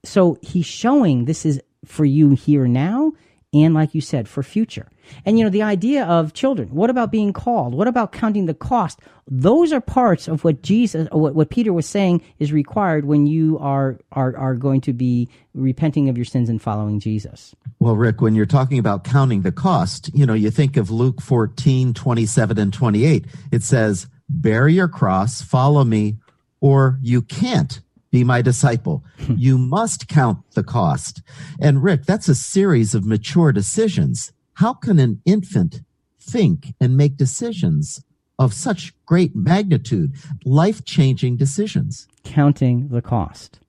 [0.03, 3.13] So he's showing this is for you here now
[3.53, 4.89] and like you said for future
[5.25, 8.53] and you know the idea of children what about being called what about counting the
[8.53, 13.05] cost those are parts of what jesus uh, what, what peter was saying is required
[13.05, 17.55] when you are, are are going to be repenting of your sins and following jesus
[17.79, 21.21] well rick when you're talking about counting the cost you know you think of luke
[21.21, 26.17] 14 27 and 28 it says bear your cross follow me
[26.59, 27.81] or you can't
[28.11, 29.03] be my disciple.
[29.35, 31.21] you must count the cost.
[31.59, 34.31] And Rick, that's a series of mature decisions.
[34.57, 35.81] How can an infant
[36.19, 38.03] think and make decisions
[38.39, 42.07] of such great magnitude, life changing decisions?
[42.23, 43.59] Counting the cost.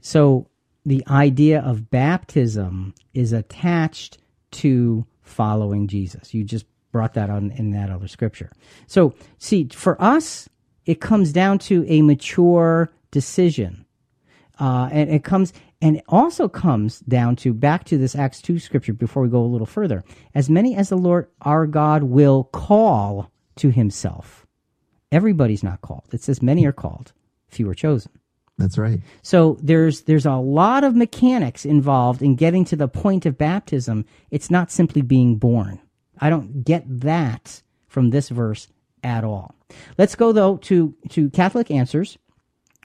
[0.00, 0.48] So
[0.84, 4.18] the idea of baptism is attached
[4.50, 6.34] to following Jesus.
[6.34, 8.50] You just brought that on in that other scripture.
[8.88, 10.48] So see, for us,
[10.86, 13.86] it comes down to a mature decision.
[14.58, 15.52] Uh, and it comes,
[15.82, 19.42] and it also comes down to back to this Acts 2 scripture before we go
[19.42, 20.04] a little further.
[20.34, 24.46] As many as the Lord our God will call to himself.
[25.12, 26.08] Everybody's not called.
[26.12, 27.12] It says many are called,
[27.48, 28.12] few are chosen.
[28.58, 29.00] That's right.
[29.22, 34.04] So there's there's a lot of mechanics involved in getting to the point of baptism.
[34.30, 35.80] It's not simply being born.
[36.18, 38.68] I don't get that from this verse
[39.02, 39.54] at all.
[39.96, 42.18] Let's go though to to Catholic Answers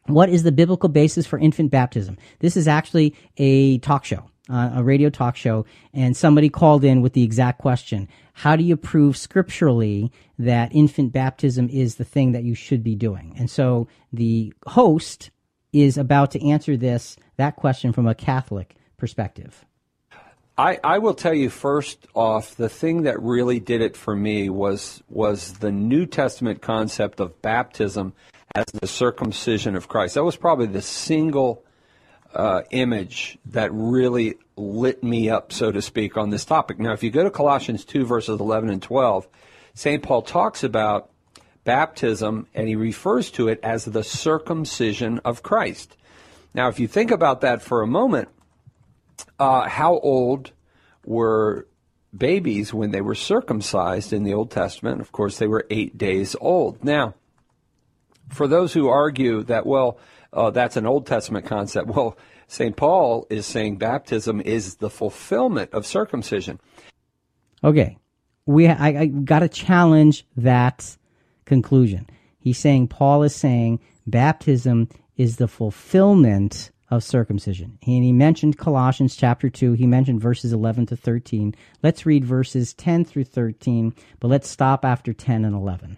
[0.08, 2.18] what is the biblical basis for infant baptism?
[2.40, 7.02] This is actually a talk show, uh, a radio talk show, and somebody called in
[7.02, 8.08] with the exact question.
[8.34, 12.96] How do you prove scripturally that infant baptism is the thing that you should be
[12.96, 13.34] doing?
[13.38, 15.32] And so the host
[15.74, 19.66] is about to answer this, that question from a Catholic perspective.
[20.58, 24.50] I, I will tell you first off, the thing that really did it for me
[24.50, 28.14] was was the New Testament concept of baptism
[28.54, 30.16] as the circumcision of Christ.
[30.16, 31.66] That was probably the single
[32.34, 36.80] uh, image that really lit me up, so to speak, on this topic.
[36.80, 39.28] Now, if you go to Colossians 2, verses 11 and 12,
[39.74, 40.02] St.
[40.02, 41.10] Paul talks about
[41.66, 45.98] baptism and he refers to it as the circumcision of Christ.
[46.54, 48.30] Now, if you think about that for a moment,
[49.40, 50.52] uh, how old
[51.06, 51.68] were
[52.16, 55.02] babies when they were circumcised in the Old Testament?
[55.02, 56.84] Of course, they were eight days old.
[56.84, 57.16] Now,
[58.30, 60.00] for those who argue that, well,
[60.34, 62.76] uh, that's an Old Testament concept, well, St.
[62.76, 66.60] Paul is saying baptism is the fulfillment of circumcision.
[67.64, 67.98] Okay.
[68.46, 70.98] We, I, I got to challenge that
[71.46, 72.08] conclusion.
[72.38, 77.78] He's saying, Paul is saying baptism is the fulfillment of circumcision.
[77.86, 79.74] And he mentioned Colossians chapter 2.
[79.74, 81.56] He mentioned verses 11 to 13.
[81.82, 85.98] Let's read verses 10 through 13, but let's stop after 10 and 11.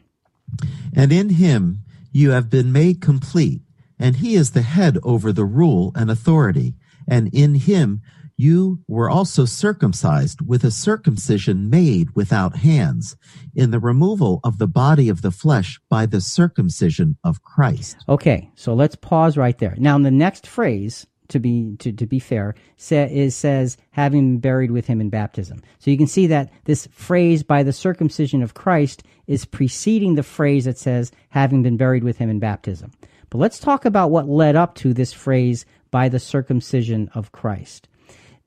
[0.95, 1.79] And in him
[2.11, 3.61] you have been made complete,
[3.99, 6.75] and he is the head over the rule and authority.
[7.07, 8.01] And in him
[8.38, 13.17] you were also circumcised with a circumcision made without hands,
[13.55, 17.97] in the removal of the body of the flesh by the circumcision of Christ.
[18.07, 19.75] Okay, so let's pause right there.
[19.77, 24.33] Now, in the next phrase, to be to, to be fair, sa- is says having
[24.33, 25.61] been buried with him in baptism.
[25.79, 30.23] So you can see that this phrase by the circumcision of Christ is preceding the
[30.23, 32.91] phrase that says having been buried with him in baptism.
[33.29, 37.89] But let's talk about what led up to this phrase by the circumcision of Christ.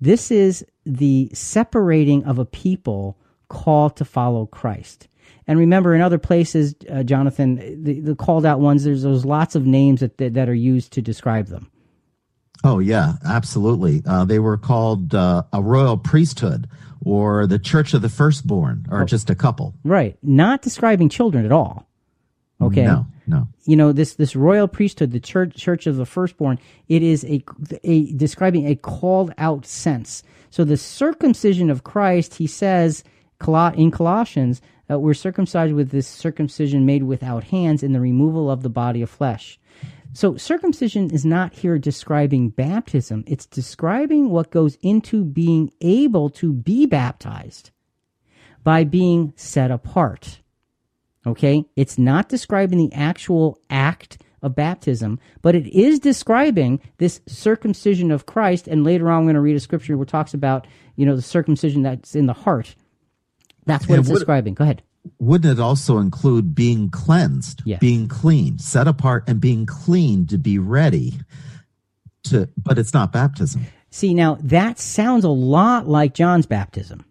[0.01, 5.09] This is the separating of a people called to follow Christ.
[5.47, 9.55] And remember, in other places, uh, Jonathan, the, the, called out ones, there's those lots
[9.55, 11.71] of names that, that, that are used to describe them.
[12.63, 14.03] Oh, yeah, absolutely.
[14.07, 16.69] Uh, they were called uh, a royal priesthood
[17.05, 19.75] or the church of the firstborn or oh, just a couple.
[19.83, 20.17] Right.
[20.23, 21.89] Not describing children at all.
[22.61, 22.85] Okay.
[22.85, 23.49] No, no.
[23.65, 26.59] You know, this, this royal priesthood, the church, church of the firstborn,
[26.89, 27.43] it is a,
[27.85, 30.23] a describing a called out sense.
[30.51, 33.05] So the circumcision of Christ, he says
[33.47, 34.61] in Colossians,
[34.91, 39.01] uh, we're circumcised with this circumcision made without hands in the removal of the body
[39.01, 39.59] of flesh.
[40.13, 43.23] So circumcision is not here describing baptism.
[43.29, 47.71] It's describing what goes into being able to be baptized
[48.65, 50.41] by being set apart.
[51.27, 51.65] Okay?
[51.77, 58.27] It's not describing the actual act of baptism, but it is describing this circumcision of
[58.27, 58.69] Christ.
[58.69, 60.67] And later on, I'm going to read a scripture where it talks about,
[60.97, 62.75] you know, the circumcision that's in the heart.
[63.67, 64.55] That's what and it's would, describing.
[64.55, 64.83] Go ahead.
[65.19, 67.81] Wouldn't it also include being cleansed, yes.
[67.81, 71.15] being clean, set apart, and being clean to be ready
[72.25, 72.49] to?
[72.57, 73.67] But it's not baptism.
[73.91, 77.05] See, now that sounds a lot like John's baptism.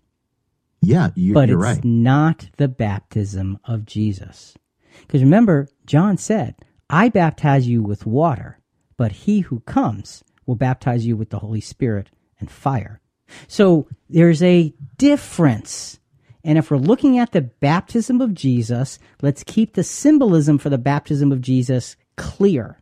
[0.82, 1.86] Yeah, you, but you're it's right.
[1.86, 4.56] not the baptism of Jesus.
[5.02, 6.56] Because remember, John said,
[6.90, 8.60] I baptize you with water,
[8.98, 12.10] but he who comes will baptize you with the Holy Spirit
[12.40, 13.02] and fire.
[13.48, 16.00] So there's a difference.
[16.44, 20.78] And if we're looking at the baptism of Jesus, let's keep the symbolism for the
[20.78, 22.82] baptism of Jesus clear.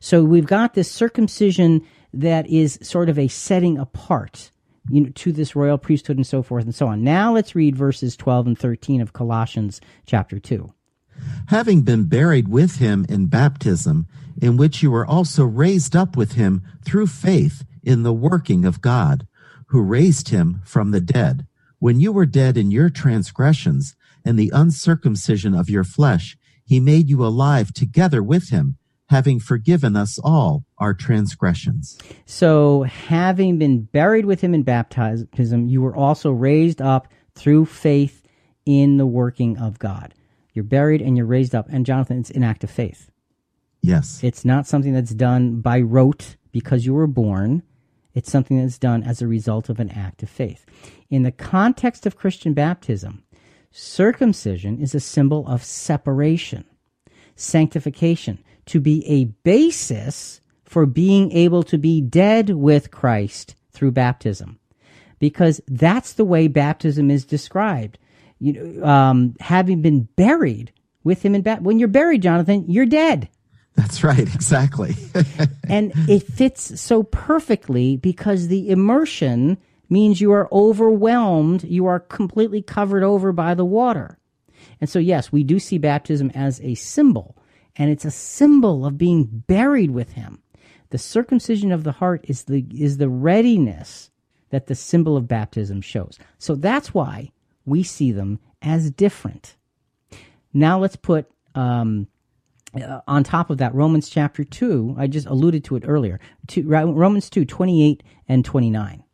[0.00, 4.50] So we've got this circumcision that is sort of a setting apart
[4.90, 7.02] you know, to this royal priesthood and so forth and so on.
[7.04, 10.72] Now let's read verses 12 and 13 of Colossians chapter 2.
[11.48, 14.06] Having been buried with him in baptism,
[14.40, 18.80] in which you were also raised up with him through faith in the working of
[18.80, 19.26] God,
[19.68, 21.46] who raised him from the dead.
[21.78, 27.08] When you were dead in your transgressions and the uncircumcision of your flesh, he made
[27.08, 28.78] you alive together with him
[29.08, 31.98] having forgiven us all our transgressions.
[32.26, 38.22] So, having been buried with him in baptism, you were also raised up through faith
[38.66, 40.14] in the working of God.
[40.52, 41.66] You're buried and you're raised up.
[41.70, 43.10] And, Jonathan, it's an act of faith.
[43.80, 44.20] Yes.
[44.22, 47.62] It's not something that's done by rote because you were born.
[48.14, 50.66] It's something that's done as a result of an act of faith.
[51.08, 53.22] In the context of Christian baptism,
[53.70, 56.64] circumcision is a symbol of separation,
[57.36, 64.58] sanctification to be a basis for being able to be dead with Christ through baptism.
[65.18, 67.98] Because that's the way baptism is described.
[68.38, 71.64] You know, um, having been buried with him in baptism.
[71.64, 73.28] When you're buried, Jonathan, you're dead.
[73.74, 74.94] That's right, exactly.
[75.68, 79.56] and it fits so perfectly because the immersion
[79.88, 84.18] means you are overwhelmed, you are completely covered over by the water.
[84.80, 87.36] And so, yes, we do see baptism as a symbol
[87.78, 90.42] and it's a symbol of being buried with him.
[90.90, 94.10] The circumcision of the heart is the is the readiness
[94.50, 96.18] that the symbol of baptism shows.
[96.38, 97.30] So that's why
[97.64, 99.56] we see them as different.
[100.52, 102.08] Now let's put um,
[102.74, 106.18] uh, on top of that Romans chapter 2, I just alluded to it earlier,
[106.48, 109.04] to, Romans 2, 28 and 29.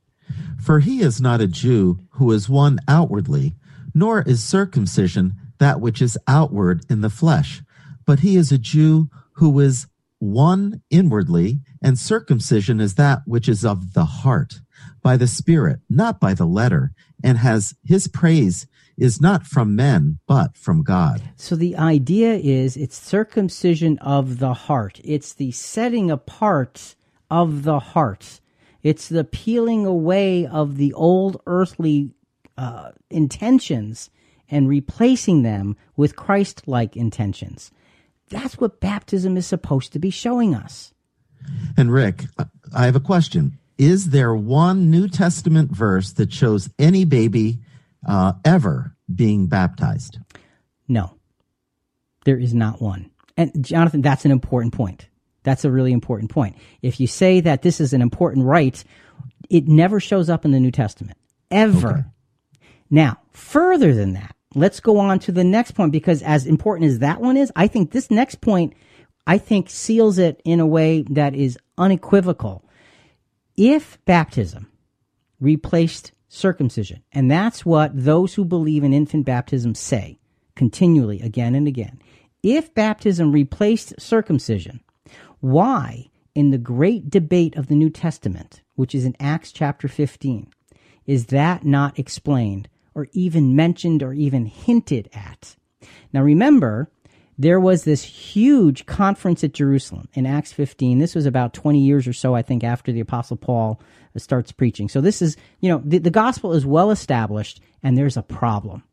[0.61, 3.55] For he is not a Jew who is one outwardly,
[3.93, 7.63] nor is circumcision that which is outward in the flesh
[8.07, 9.87] but he is a Jew who is
[10.19, 14.61] one inwardly, and circumcision is that which is of the heart,
[15.03, 16.93] by the Spirit, not by the letter,
[17.23, 21.21] and has his praise is not from men, but from God.
[21.37, 25.01] So the idea is it's circumcision of the heart.
[25.03, 26.95] It's the setting apart
[27.31, 28.41] of the heart.
[28.83, 32.11] It's the peeling away of the old earthly
[32.57, 34.11] uh, intentions
[34.49, 37.73] and replacing them with Christ like intentions.
[38.35, 40.93] That's what baptism is supposed to be showing us.
[41.77, 42.25] And Rick,
[42.75, 43.59] I have a question.
[43.79, 47.61] Is there one New Testament verse that shows any baby
[48.05, 50.19] uh, ever being baptized?
[50.89, 51.15] No,
[52.25, 53.13] there is not one.
[53.37, 55.09] And Jonathan, that's an important point.
[55.45, 56.57] That's a really important point.
[56.83, 58.83] If you say that this is an important rite,
[59.49, 61.19] it never shows up in the New Testament,
[61.53, 61.89] ever.
[61.89, 62.03] Okay.
[62.91, 66.99] Now, further than that, let's go on to the next point because as important as
[67.01, 68.75] that one is, I think this next point,
[69.27, 72.65] I think seals it in a way that is unequivocal.
[73.57, 74.71] If baptism
[75.41, 80.19] replaced circumcision, and that's what those who believe in infant baptism say
[80.55, 82.01] continually again and again.
[82.43, 84.81] If baptism replaced circumcision,
[85.41, 90.49] why, in the great debate of the New Testament, which is in Acts chapter 15,
[91.07, 95.57] is that not explained or even mentioned or even hinted at?
[96.13, 96.91] Now remember,
[97.37, 100.99] there was this huge conference at Jerusalem in Acts 15.
[100.99, 103.81] This was about 20 years or so, I think, after the Apostle Paul
[104.15, 104.89] uh, starts preaching.
[104.89, 108.85] So this is, you know, the, the gospel is well established and there's a problem.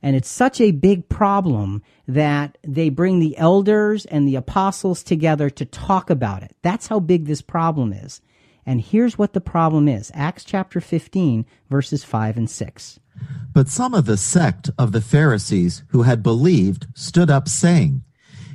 [0.00, 5.50] And it's such a big problem that they bring the elders and the apostles together
[5.50, 6.56] to talk about it.
[6.62, 8.20] That's how big this problem is.
[8.64, 13.00] And here's what the problem is Acts chapter 15, verses 5 and 6.
[13.52, 18.02] But some of the sect of the Pharisees who had believed stood up, saying,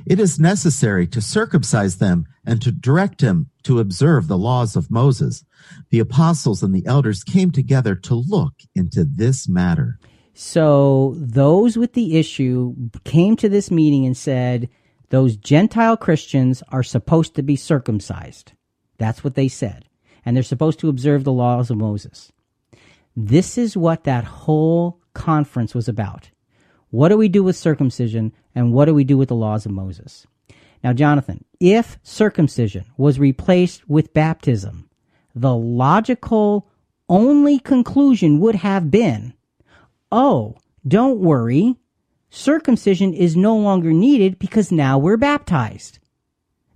[0.06, 4.90] It is necessary to circumcise them and to direct them to observe the laws of
[4.90, 5.44] Moses.
[5.90, 9.98] The apostles and the elders came together to look into this matter.
[10.34, 14.68] So those with the issue came to this meeting and said,
[15.10, 18.52] those Gentile Christians are supposed to be circumcised.
[18.98, 19.86] That's what they said.
[20.24, 22.30] And they're supposed to observe the laws of Moses.
[23.20, 26.30] This is what that whole conference was about.
[26.90, 29.72] What do we do with circumcision and what do we do with the laws of
[29.72, 30.24] Moses?
[30.84, 34.88] Now, Jonathan, if circumcision was replaced with baptism,
[35.34, 36.68] the logical
[37.08, 39.34] only conclusion would have been
[40.12, 40.54] oh,
[40.86, 41.74] don't worry,
[42.30, 45.98] circumcision is no longer needed because now we're baptized.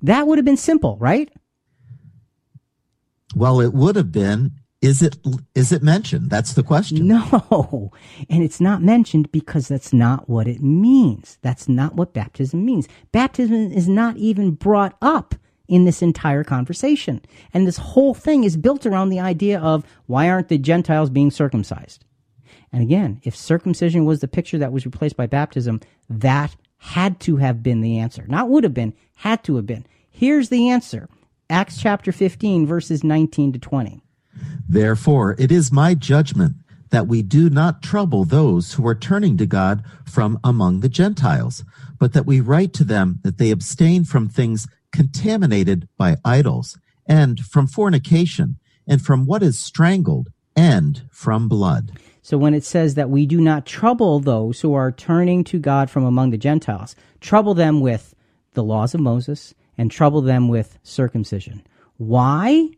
[0.03, 1.33] That would have been simple, right?
[3.37, 4.62] Well, it would have been.
[4.83, 5.17] Is it
[5.55, 6.29] is it mentioned?
[6.29, 7.07] That's the question.
[7.07, 7.93] No.
[8.29, 11.39] And it's not mentioned because that's not what it means.
[11.41, 12.89] That's not what baptism means.
[13.13, 15.37] Baptism is not even brought up
[15.69, 17.21] in this entire conversation.
[17.55, 21.31] And this whole thing is built around the idea of why aren't the Gentiles being
[21.31, 22.05] circumcised?
[22.73, 25.81] And again, if circumcision was the picture that was replaced by baptism,
[26.11, 28.25] that had to have been the answer.
[28.27, 29.87] Not would have been, had to have been.
[30.11, 31.09] Here's the answer
[31.49, 34.02] Acts chapter 15, verses 19 to 20.
[34.69, 36.57] Therefore, it is my judgment
[36.91, 41.65] that we do not trouble those who are turning to God from among the Gentiles,
[41.99, 47.41] but that we write to them that they abstain from things contaminated by idols, and
[47.41, 51.93] from fornication, and from what is strangled, and from blood.
[52.21, 55.91] So when it says that we do not trouble those who are turning to God
[55.91, 58.15] from among the Gentiles, trouble them with
[58.53, 61.63] the laws of Moses and trouble them with circumcision.
[61.97, 62.69] Why?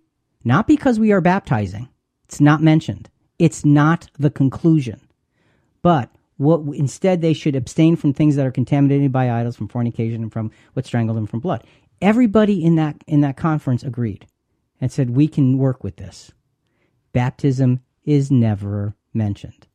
[0.45, 1.89] Not because we are baptizing.
[2.25, 3.09] It's not mentioned.
[3.39, 5.01] It's not the conclusion.
[5.83, 10.23] But what instead they should abstain from things that are contaminated by idols, from fornication,
[10.23, 11.65] and from what strangled them from blood.
[12.01, 14.27] Everybody in that in that conference agreed
[14.81, 16.33] and said we can work with this.
[17.13, 19.67] Baptism is never mentioned.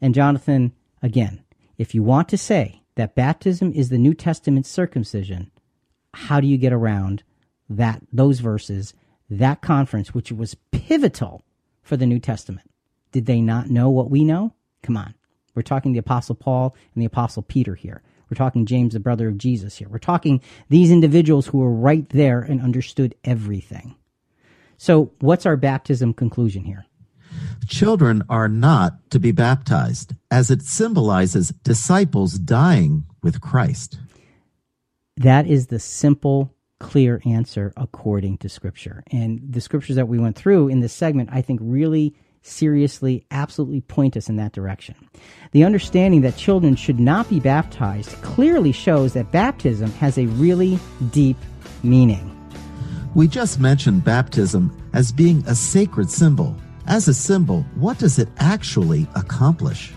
[0.00, 1.42] And Jonathan, again,
[1.76, 5.50] if you want to say that baptism is the New Testament circumcision,
[6.14, 7.24] how do you get around
[7.68, 8.94] that those verses,
[9.30, 11.44] that conference which was pivotal
[11.82, 12.70] for the New Testament?
[13.12, 14.54] Did they not know what we know?
[14.82, 15.14] Come on.
[15.54, 18.02] We're talking the apostle Paul and the apostle Peter here.
[18.30, 19.88] We're talking James, the brother of Jesus here.
[19.88, 23.96] We're talking these individuals who were right there and understood everything.
[24.76, 26.84] So, what's our baptism conclusion here?
[27.66, 33.98] Children are not to be baptized, as it symbolizes disciples dying with Christ.
[35.16, 39.02] That is the simple, clear answer according to Scripture.
[39.10, 43.80] And the scriptures that we went through in this segment, I think, really seriously, absolutely
[43.82, 44.94] point us in that direction.
[45.52, 50.78] The understanding that children should not be baptized clearly shows that baptism has a really
[51.10, 51.36] deep
[51.82, 52.34] meaning.
[53.14, 56.56] We just mentioned baptism as being a sacred symbol
[56.88, 59.92] as a symbol, what does it actually accomplish?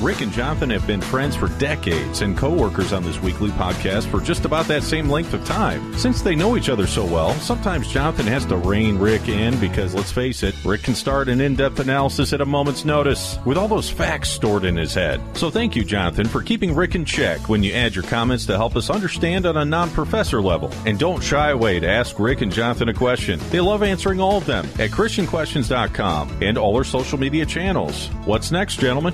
[0.00, 4.18] Rick and Jonathan have been friends for decades and co-workers on this weekly podcast for
[4.18, 5.94] just about that same length of time.
[5.98, 9.94] Since they know each other so well, sometimes Jonathan has to rein Rick in because
[9.94, 13.68] let's face it, Rick can start an in-depth analysis at a moment's notice with all
[13.68, 15.20] those facts stored in his head.
[15.36, 18.56] So thank you, Jonathan, for keeping Rick in check when you add your comments to
[18.56, 20.72] help us understand on a non-professor level.
[20.86, 23.38] And don't shy away to ask Rick and Jonathan a question.
[23.50, 28.06] They love answering all of them at christianquestions.com and all our social media channels.
[28.24, 29.12] What's next, gentlemen?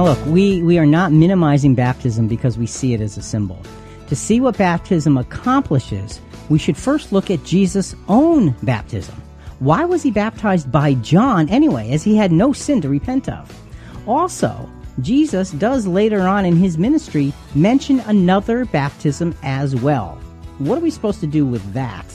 [0.00, 3.60] Now, look, we, we are not minimizing baptism because we see it as a symbol.
[4.08, 9.14] To see what baptism accomplishes, we should first look at Jesus' own baptism.
[9.58, 13.54] Why was he baptized by John anyway, as he had no sin to repent of?
[14.06, 14.70] Also,
[15.02, 20.18] Jesus does later on in his ministry mention another baptism as well.
[20.60, 22.06] what are we supposed to do with that?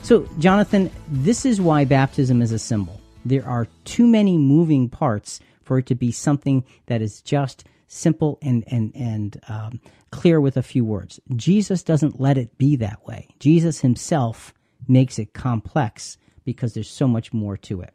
[0.00, 2.98] So, Jonathan, this is why baptism is a symbol.
[3.26, 8.38] There are too many moving parts for it to be something that is just simple
[8.42, 11.20] and and and um, clear with a few words.
[11.34, 13.28] Jesus doesn't let it be that way.
[13.38, 14.54] Jesus himself
[14.88, 17.92] makes it complex because there's so much more to it.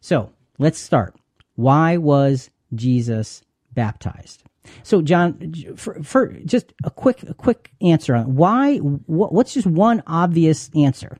[0.00, 1.14] So let's start.
[1.54, 3.42] Why was Jesus
[3.72, 4.42] baptized?
[4.82, 8.78] So, John, for, for just a quick, a quick answer on why.
[8.78, 11.18] What, what's just one obvious answer?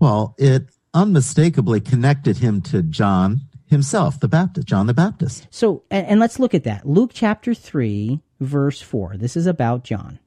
[0.00, 5.46] Well, it unmistakably connected him to John himself, the Baptist, John the Baptist.
[5.50, 6.86] So, and, and let's look at that.
[6.86, 9.16] Luke chapter three, verse four.
[9.16, 10.18] This is about John.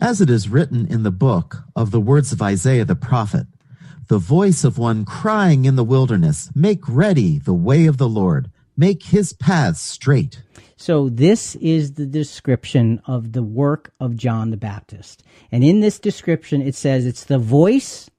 [0.00, 3.46] As it is written in the book of the words of Isaiah the prophet,
[4.08, 8.50] the voice of one crying in the wilderness, make ready the way of the Lord,
[8.76, 10.42] make his paths straight.
[10.76, 15.24] So this is the description of the work of John the Baptist.
[15.50, 18.10] And in this description, it says it's the voice,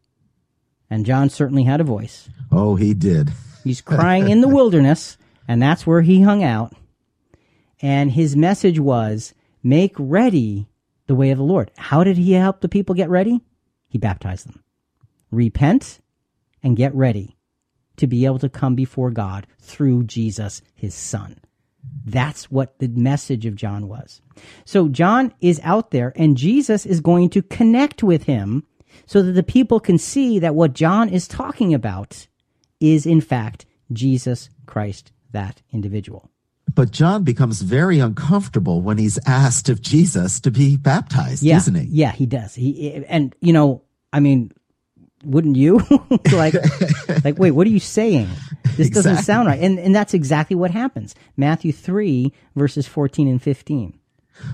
[0.90, 2.28] and John certainly had a voice.
[2.52, 3.32] Oh, he did.
[3.68, 6.74] He's crying in the wilderness, and that's where he hung out.
[7.82, 10.68] And his message was, make ready
[11.08, 11.72] the way of the Lord.
[11.78, 13.42] How did he help the people get ready?
[13.88, 14.64] He baptized them.
[15.32, 16.00] Repent
[16.64, 17.38] and get ready
[17.98, 21.40] to be able to come before God through Jesus, his son.
[22.06, 24.22] That's what the message of John was.
[24.66, 28.66] So John is out there and Jesus is going to connect with him
[29.06, 32.28] so that the people can see that what John is talking about
[32.80, 36.30] is in fact Jesus Christ, that individual.
[36.74, 41.76] But John becomes very uncomfortable when he's asked of Jesus to be baptized, yeah, isn't
[41.76, 41.86] he?
[41.86, 42.54] Yeah, he does.
[42.54, 44.52] He and you know, I mean,
[45.24, 45.82] wouldn't you?
[46.34, 46.54] like,
[47.24, 48.30] like, wait, what are you saying?
[48.76, 49.60] This doesn't sound right.
[49.60, 51.16] And and that's exactly what happens.
[51.36, 53.98] Matthew three verses fourteen and fifteen.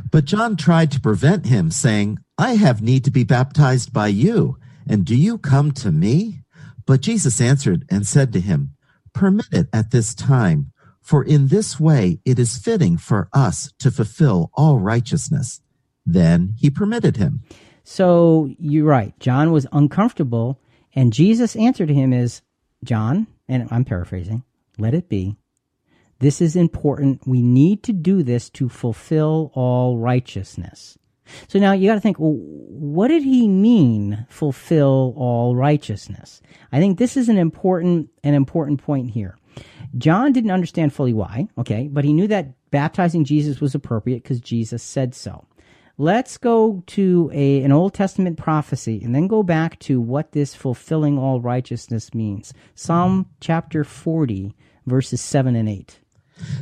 [0.09, 4.57] But John tried to prevent him, saying, I have need to be baptized by you,
[4.87, 6.42] and do you come to me?
[6.85, 8.75] But Jesus answered and said to him,
[9.13, 10.71] Permit it at this time,
[11.01, 15.61] for in this way it is fitting for us to fulfill all righteousness.
[16.05, 17.43] Then he permitted him.
[17.83, 19.17] So you're right.
[19.19, 20.59] John was uncomfortable,
[20.95, 22.41] and Jesus' answer to him is,
[22.83, 24.43] John, and I'm paraphrasing,
[24.77, 25.37] let it be.
[26.19, 27.27] This is important.
[27.27, 30.97] We need to do this to fulfill all righteousness.
[31.47, 36.41] So now you got to think, well, what did he mean, fulfill all righteousness?
[36.71, 39.37] I think this is an important, an important point here.
[39.97, 44.39] John didn't understand fully why, okay, but he knew that baptizing Jesus was appropriate because
[44.39, 45.45] Jesus said so.
[45.99, 50.55] Let's go to a, an Old Testament prophecy and then go back to what this
[50.55, 52.51] fulfilling all righteousness means.
[52.73, 54.55] Psalm chapter 40,
[54.87, 55.99] verses 7 and 8.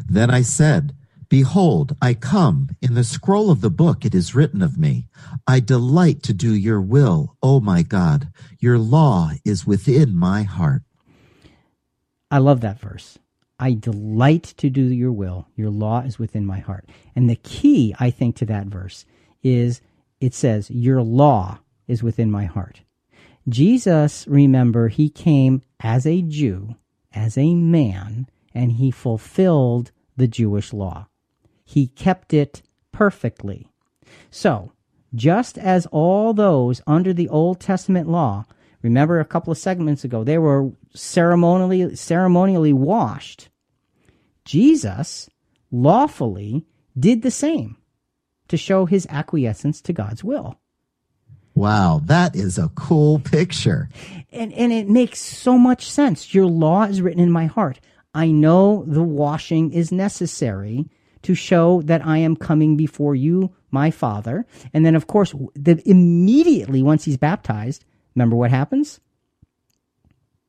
[0.10, 0.94] Then I said,
[1.32, 2.76] Behold, I come.
[2.82, 5.08] In the scroll of the book it is written of me.
[5.48, 8.28] I delight to do your will, O my God.
[8.60, 10.82] Your law is within my heart.
[12.30, 13.18] I love that verse.
[13.58, 15.48] I delight to do your will.
[15.56, 16.90] Your law is within my heart.
[17.16, 19.06] And the key, I think, to that verse
[19.42, 19.80] is
[20.20, 22.82] it says, Your law is within my heart.
[23.48, 26.76] Jesus, remember, he came as a Jew,
[27.14, 31.08] as a man, and he fulfilled the Jewish law.
[31.72, 33.70] He kept it perfectly.
[34.30, 34.74] So,
[35.16, 38.44] just as all those under the Old Testament law,
[38.82, 43.48] remember a couple of segments ago, they were ceremonially ceremonially washed.
[44.44, 45.30] Jesus
[45.72, 46.66] lawfully
[47.00, 47.78] did the same
[48.50, 50.60] to show his acquiescence to God's will.
[51.56, 53.88] Wow, that is a cool picture.
[54.30, 56.34] And and it makes so much sense.
[56.34, 57.80] Your law is written in my heart.
[58.14, 60.90] I know the washing is necessary
[61.24, 64.46] to show that I am coming before you, my Father.
[64.74, 69.00] And then, of course, the, immediately once he's baptized, remember what happens?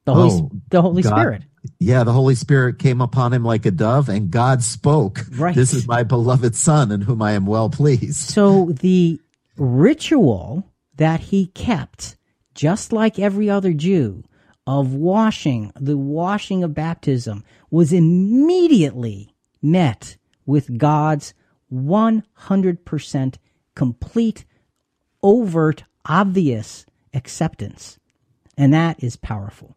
[0.04, 1.42] The Holy, Oh, the Holy God- Spirit.
[1.78, 5.24] Yeah, the Holy Spirit came upon him like a dove, and God spoke.
[5.36, 5.54] Right.
[5.54, 8.16] This is my beloved Son, in whom I am well pleased.
[8.16, 9.20] So the
[9.56, 10.66] ritual
[10.96, 12.16] that he kept,
[12.56, 14.24] just like every other Jew,
[14.66, 20.16] of washing, the washing of baptism, was immediately met
[20.46, 21.34] with God's
[21.72, 23.34] 100%
[23.74, 24.44] complete,
[25.22, 27.98] overt, obvious acceptance.
[28.56, 29.76] And that is powerful.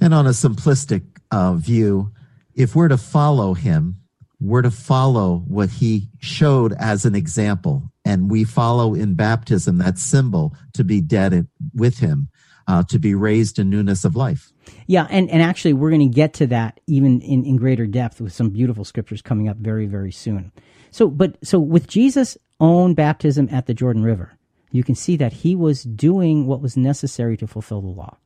[0.00, 2.12] And on a simplistic uh, view,
[2.54, 3.96] if we're to follow him,
[4.40, 7.90] we're to follow what he showed as an example.
[8.04, 12.28] And we follow in baptism that symbol to be dead with him,
[12.66, 14.52] uh, to be raised in newness of life.
[14.86, 18.20] Yeah, and, and actually, we're going to get to that even in, in greater depth
[18.20, 20.52] with some beautiful scriptures coming up very, very soon.
[20.90, 24.36] So, but so with Jesus' own baptism at the Jordan River,
[24.70, 28.16] you can see that he was doing what was necessary to fulfill the law.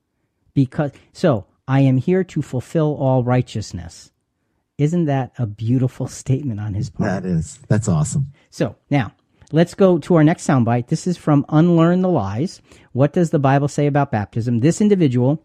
[0.55, 4.11] Because so I am here to fulfill all righteousness.
[4.79, 7.23] Isn't that a beautiful statement on his part?
[7.23, 7.59] That is.
[7.69, 8.33] That's awesome.
[8.51, 9.13] So now
[9.53, 10.89] let's go to our next soundbite.
[10.89, 12.61] This is from Unlearn the Lies.
[12.93, 14.61] What does the Bible say about baptism?
[14.61, 15.45] This individual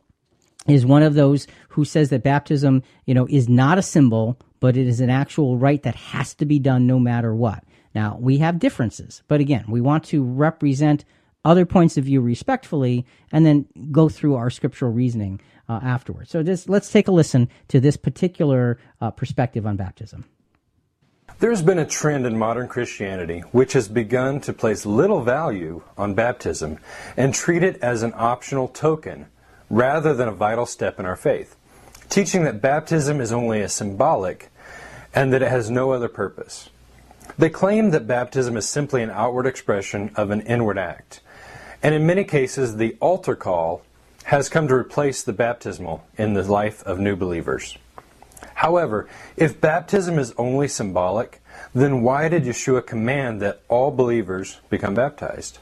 [0.67, 4.77] is one of those who says that baptism, you know, is not a symbol, but
[4.77, 7.63] it is an actual rite that has to be done no matter what.
[7.93, 11.05] Now, we have differences, but again, we want to represent
[11.45, 15.39] other points of view respectfully and then go through our scriptural reasoning
[15.69, 16.31] uh, afterwards.
[16.31, 20.25] So just let's take a listen to this particular uh, perspective on baptism.
[21.37, 26.13] There's been a trend in modern Christianity which has begun to place little value on
[26.13, 26.79] baptism
[27.17, 29.25] and treat it as an optional token
[29.69, 31.57] rather than a vital step in our faith,
[32.07, 34.49] teaching that baptism is only a symbolic
[35.13, 36.69] and that it has no other purpose.
[37.37, 41.19] They claim that baptism is simply an outward expression of an inward act.
[41.83, 43.81] And in many cases, the altar call
[44.25, 47.77] has come to replace the baptismal in the life of new believers.
[48.53, 51.41] However, if baptism is only symbolic,
[51.73, 55.59] then why did Yeshua command that all believers become baptized?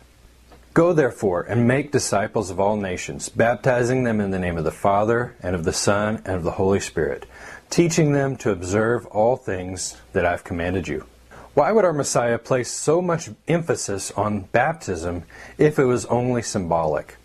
[0.74, 4.72] Go therefore and make disciples of all nations, baptizing them in the name of the
[4.72, 7.28] Father, and of the Son, and of the Holy Spirit,
[7.70, 11.06] teaching them to observe all things that I've commanded you.
[11.54, 15.26] Why would our Messiah place so much emphasis on baptism
[15.60, 17.18] if it was only symbolic?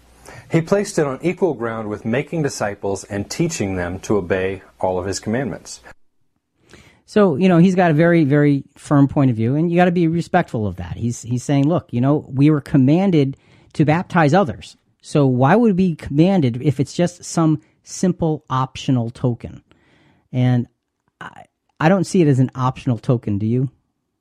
[0.50, 4.98] He placed it on equal ground with making disciples and teaching them to obey all
[4.98, 5.80] of his commandments.
[7.04, 9.86] So, you know, he's got a very, very firm point of view, and you got
[9.86, 10.96] to be respectful of that.
[10.96, 13.36] He's, he's saying, look, you know, we were commanded
[13.74, 14.76] to baptize others.
[15.00, 19.62] So why would we be commanded if it's just some simple optional token?
[20.32, 20.66] And
[21.20, 21.44] I,
[21.80, 23.70] I don't see it as an optional token, do you?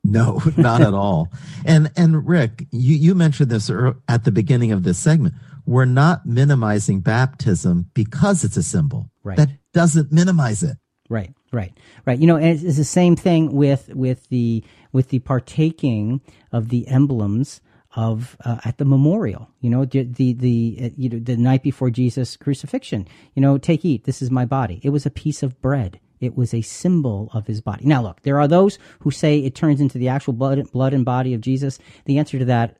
[0.03, 1.30] No, not at all.
[1.65, 3.69] And and Rick, you you mentioned this
[4.07, 5.36] at the beginning of this segment.
[5.68, 9.11] We're not minimizing baptism because it's a symbol.
[9.24, 9.38] Right.
[9.38, 10.78] That doesn't minimize it.
[11.09, 12.20] Right, right, right.
[12.20, 16.88] You know, it's, it's the same thing with with the with the partaking of the
[16.88, 17.61] emblems
[17.95, 19.49] of uh, at the memorial.
[19.61, 23.07] You know, the the, the uh, you know the night before Jesus' crucifixion.
[23.36, 24.05] You know, take eat.
[24.05, 24.80] This is my body.
[24.84, 25.99] It was a piece of bread.
[26.20, 27.86] It was a symbol of his body.
[27.86, 31.05] Now, look, there are those who say it turns into the actual blood, blood and
[31.05, 31.78] body of Jesus.
[32.05, 32.78] The answer to that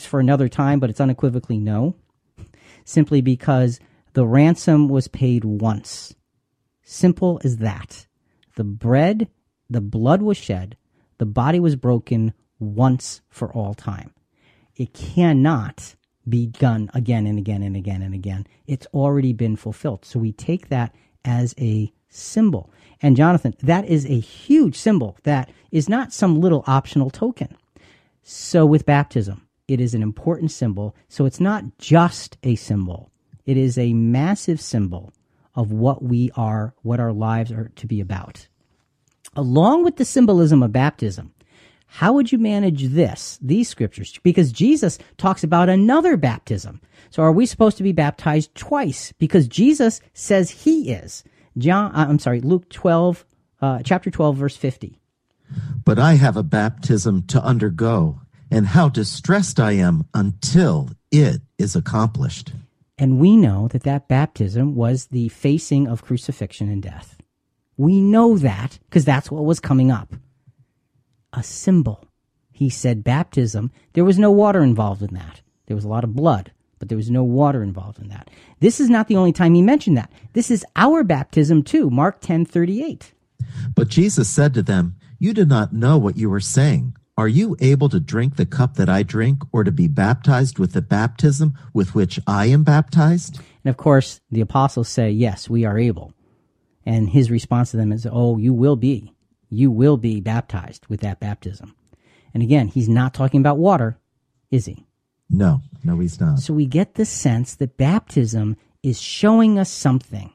[0.00, 1.94] is for another time, but it's unequivocally no.
[2.84, 3.80] Simply because
[4.14, 6.14] the ransom was paid once.
[6.82, 8.06] Simple as that.
[8.56, 9.28] The bread,
[9.68, 10.76] the blood was shed,
[11.18, 14.12] the body was broken once for all time.
[14.76, 15.94] It cannot
[16.28, 18.46] be done again and again and again and again.
[18.66, 20.04] It's already been fulfilled.
[20.04, 20.94] So we take that
[21.24, 22.72] as a symbol.
[23.02, 27.56] And Jonathan, that is a huge symbol that is not some little optional token.
[28.22, 30.96] So with baptism, it is an important symbol.
[31.08, 33.12] So it's not just a symbol.
[33.46, 35.12] It is a massive symbol
[35.54, 38.48] of what we are, what our lives are to be about.
[39.36, 41.32] Along with the symbolism of baptism,
[41.86, 44.18] how would you manage this, these scriptures?
[44.24, 46.80] Because Jesus talks about another baptism.
[47.10, 49.12] So are we supposed to be baptized twice?
[49.18, 51.22] Because Jesus says he is.
[51.58, 53.24] John, uh, I'm sorry, Luke 12,
[53.60, 54.98] uh, chapter 12, verse 50.
[55.84, 58.20] But I have a baptism to undergo,
[58.50, 62.52] and how distressed I am until it is accomplished.
[62.98, 67.16] And we know that that baptism was the facing of crucifixion and death.
[67.76, 70.14] We know that because that's what was coming up.
[71.32, 72.04] A symbol.
[72.50, 73.70] He said baptism.
[73.94, 75.40] There was no water involved in that.
[75.66, 78.28] There was a lot of blood but there was no water involved in that.
[78.58, 80.10] This is not the only time he mentioned that.
[80.32, 83.12] This is our baptism too, Mark 10:38.
[83.76, 86.94] But Jesus said to them, "You do not know what you are saying.
[87.20, 90.72] Are you able to drink the cup that I drink or to be baptized with
[90.72, 95.66] the baptism with which I am baptized?" And of course, the apostles say, "Yes, we
[95.66, 96.14] are able."
[96.86, 99.12] And his response to them is, "Oh, you will be.
[99.50, 101.74] You will be baptized with that baptism."
[102.32, 103.98] And again, he's not talking about water,
[104.50, 104.86] is he?
[105.28, 106.38] No, no, he's not.
[106.38, 110.30] So we get the sense that baptism is showing us something.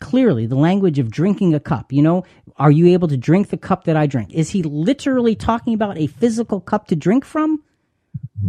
[0.00, 2.24] Clearly, the language of drinking a cup, you know,
[2.56, 4.32] are you able to drink the cup that I drink?
[4.32, 7.62] Is he literally talking about a physical cup to drink from?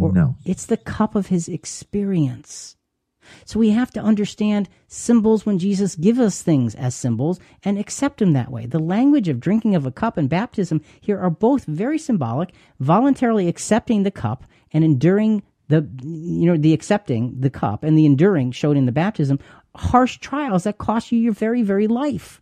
[0.00, 0.36] Or no.
[0.44, 2.76] It's the cup of his experience.
[3.44, 8.18] So we have to understand symbols when Jesus gives us things as symbols and accept
[8.18, 8.66] them that way.
[8.66, 13.48] The language of drinking of a cup and baptism here are both very symbolic, voluntarily
[13.48, 18.50] accepting the cup and enduring the you know the accepting the cup and the enduring
[18.50, 19.38] showed in the baptism
[19.76, 22.40] harsh trials that cost you your very very life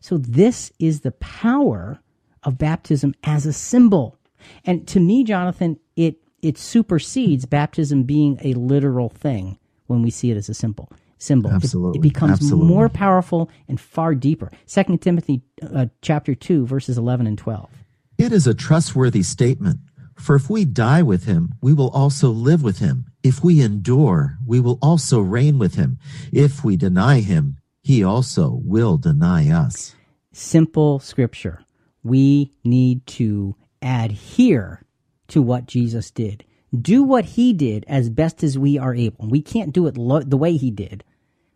[0.00, 2.00] so this is the power
[2.42, 4.18] of baptism as a symbol
[4.64, 10.30] and to me jonathan it it supersedes baptism being a literal thing when we see
[10.30, 10.90] it as a symbol.
[11.18, 11.50] Symbol.
[11.50, 11.98] It- Absolutely.
[11.98, 12.66] It, becomes Absolutely.
[12.68, 14.50] more powerful and far deeper.
[14.66, 17.70] Second Timothy uh, chapter two verses eleven and twelve.
[18.18, 19.78] It is a trustworthy statement.
[20.18, 23.06] For if we die with him, we will also live with him.
[23.22, 25.98] If we endure, we will also reign with him.
[26.32, 29.94] If we deny him, he also will deny us.
[30.32, 31.64] Simple scripture.
[32.02, 34.82] We need to adhere
[35.28, 36.44] to what Jesus did.
[36.78, 39.28] Do what he did as best as we are able.
[39.28, 41.04] We can't do it lo- the way he did,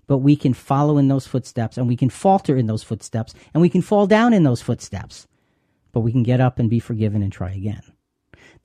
[0.06, 3.60] but we can follow in those footsteps and we can falter in those footsteps and
[3.60, 5.26] we can fall down in those footsteps.
[5.92, 7.82] But we can get up and be forgiven and try again.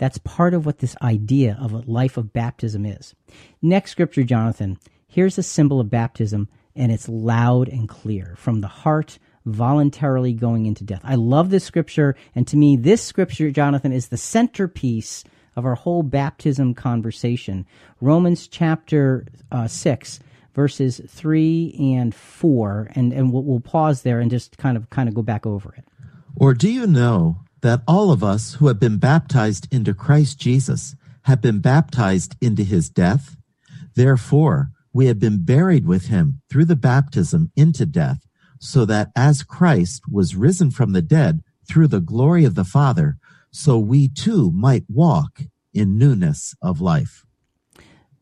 [0.02, 3.14] That's part of what this idea of a life of baptism is.
[3.62, 4.80] Next scripture, Jonathan.
[5.08, 10.66] Here's a symbol of baptism, and it's loud and clear from the heart, voluntarily going
[10.66, 11.02] into death.
[11.04, 15.24] I love this scripture, and to me, this scripture, Jonathan, is the centerpiece
[15.56, 17.68] of our whole baptism conversation.
[18.00, 20.20] Romans chapter uh, 6,
[20.56, 25.08] verses 3 and 4, and, and we'll, we'll pause there and just kind of kind
[25.08, 25.86] of go back over it.
[26.36, 30.96] Or do you know that all of us who have been baptized into Christ Jesus
[31.24, 33.38] have been baptized into his death?
[33.96, 38.28] Therefore, we have been buried with him through the baptism into death,
[38.60, 43.18] so that as Christ was risen from the dead through the glory of the Father,
[43.52, 45.42] so we too might walk
[45.74, 47.26] in newness of life.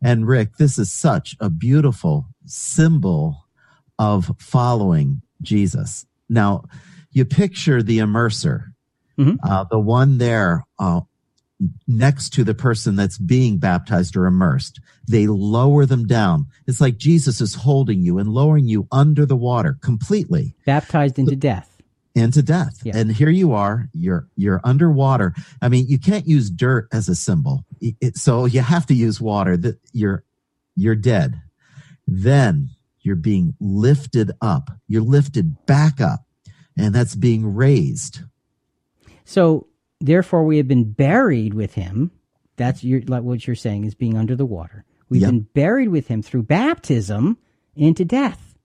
[0.01, 3.45] And Rick, this is such a beautiful symbol
[3.97, 6.05] of following Jesus.
[6.29, 6.63] Now,
[7.11, 8.73] you picture the immerser,
[9.43, 11.01] uh, the one there uh,
[11.87, 14.79] next to the person that's being baptized or immersed.
[15.07, 16.47] They lower them down.
[16.67, 21.35] It's like Jesus is holding you and lowering you under the water completely Baptized into
[21.35, 21.69] death.
[22.15, 22.79] into death.
[22.83, 22.95] Yeah.
[22.97, 25.33] And here you are, you're you're underwater.
[25.61, 27.65] I mean, you can't use dirt as a symbol.
[27.81, 30.23] It- it- so you have to use water that you're
[30.75, 31.41] you're dead.
[32.07, 32.69] Then
[33.01, 34.69] you're being lifted up.
[34.87, 36.21] You're lifted back up.
[36.77, 38.21] And that's being raised.
[39.29, 39.67] So
[40.01, 42.09] therefore, we have been buried with him.
[42.55, 44.85] That's your, like what you're saying is being under the water.
[45.07, 45.29] We've Yep.
[45.29, 47.37] been buried with him through baptism
[47.75, 48.57] into death.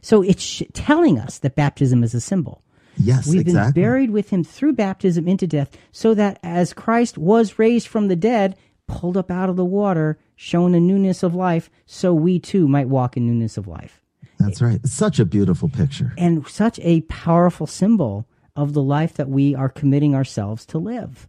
[0.00, 2.62] So it's sh- telling us that baptism is a symbol.
[2.96, 3.72] Yes, We've exactly.
[3.82, 8.08] been buried with him through baptism into death, so that as Christ was raised from
[8.08, 12.38] the dead, pulled up out of the water, shown a newness of life, so we
[12.38, 14.02] too might walk in newness of life.
[14.38, 14.80] That's right.
[14.82, 16.14] It's such a beautiful picture.
[16.16, 18.26] And such a powerful symbol
[18.56, 21.28] of the life that we are committing ourselves to live.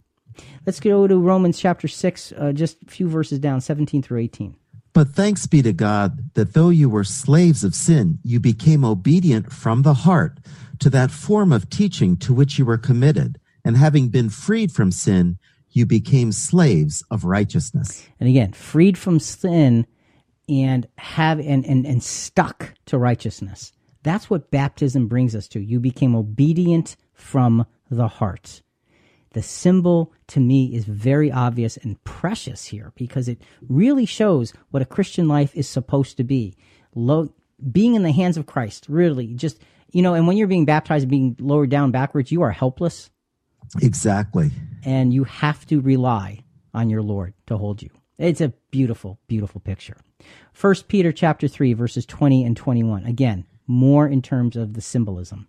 [0.65, 4.55] Let's go to Romans chapter 6, uh, just a few verses down, 17 through 18.
[4.93, 9.51] But thanks be to God that though you were slaves of sin, you became obedient
[9.51, 10.39] from the heart
[10.79, 13.39] to that form of teaching to which you were committed.
[13.65, 15.39] And having been freed from sin,
[15.71, 18.07] you became slaves of righteousness.
[18.19, 19.87] And again, freed from sin
[20.47, 23.71] and have and, and, and stuck to righteousness.
[24.03, 25.59] That's what baptism brings us to.
[25.59, 28.61] You became obedient from the heart.
[29.31, 34.83] The symbol to me is very obvious and precious here because it really shows what
[34.83, 36.55] a Christian life is supposed to be.
[36.93, 37.33] Low,
[37.71, 39.59] being in the hands of Christ, really, just,
[39.91, 43.09] you know, and when you're being baptized and being lowered down backwards, you are helpless
[43.81, 44.51] Exactly.
[44.83, 46.43] and you have to rely
[46.73, 47.89] on your Lord to hold you.
[48.19, 49.97] It's a beautiful, beautiful picture.
[50.53, 53.05] First Peter chapter 3 verses 20 and 21.
[53.05, 55.47] Again, more in terms of the symbolism.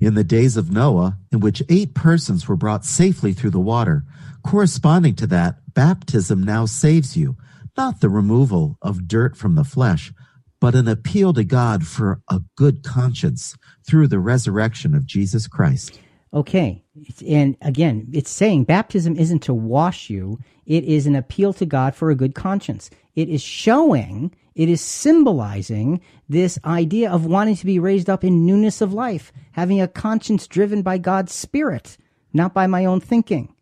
[0.00, 4.04] In the days of Noah, in which eight persons were brought safely through the water,
[4.44, 7.36] corresponding to that, baptism now saves you,
[7.76, 10.12] not the removal of dirt from the flesh,
[10.60, 13.56] but an appeal to God for a good conscience
[13.86, 16.00] through the resurrection of Jesus Christ.
[16.32, 16.82] Okay.
[17.26, 20.38] And again, it's saying baptism isn't to wash you.
[20.64, 22.90] It is an appeal to God for a good conscience.
[23.14, 28.46] It is showing, it is symbolizing this idea of wanting to be raised up in
[28.46, 31.98] newness of life, having a conscience driven by God's Spirit,
[32.32, 33.54] not by my own thinking.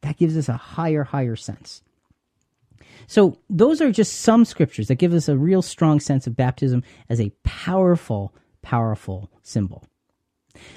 [0.00, 1.82] That gives us a higher, higher sense.
[3.06, 6.82] So those are just some scriptures that give us a real strong sense of baptism
[7.10, 9.84] as a powerful, powerful symbol.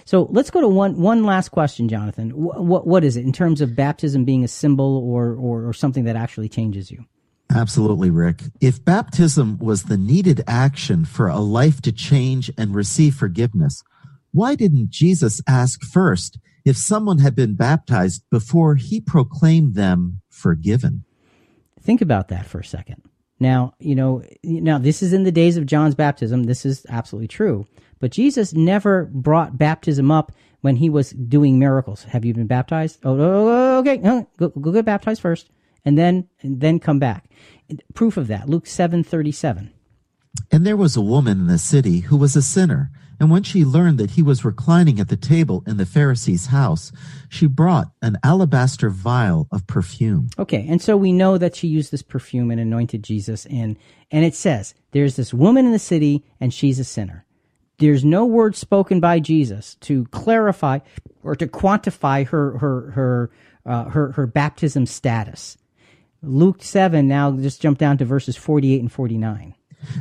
[0.04, 2.32] So let's go to one one last question, Jonathan.
[2.32, 6.06] What what, is it in terms of baptism being a symbol or, or or something
[6.06, 7.06] that actually changes you?
[7.54, 8.44] Absolutely, Rick.
[8.60, 13.84] If baptism was the needed action for a life to change and receive forgiveness,
[14.32, 21.06] why didn't Jesus ask first if someone had been baptized before he proclaimed them forgiven?
[21.82, 23.04] Think about that for a second.
[23.40, 26.44] Now, you know, now this is in the days of John's baptism.
[26.44, 27.66] This is absolutely true.
[28.00, 30.32] But Jesus never brought baptism up
[30.62, 32.04] when he was doing miracles.
[32.04, 33.00] Have you been baptized?
[33.04, 33.98] Oh, oh, oh, okay.
[33.98, 35.50] Go, go get baptized first.
[35.86, 37.30] And then and then come back.
[37.94, 39.70] Proof of that, Luke 7:37.
[40.52, 43.64] And there was a woman in the city who was a sinner, and when she
[43.64, 46.92] learned that he was reclining at the table in the Pharisee's house,
[47.30, 50.30] she brought an alabaster vial of perfume.
[50.38, 53.78] Okay, and so we know that she used this perfume and anointed Jesus and
[54.12, 57.26] and it says there's this woman in the city and she's a sinner.
[57.78, 60.80] There's no word spoken by Jesus to clarify
[61.24, 63.32] or to quantify her her her
[63.66, 65.58] uh, her her baptism status.
[66.26, 69.56] Luke 7 now just jump down to verses 48 and 49.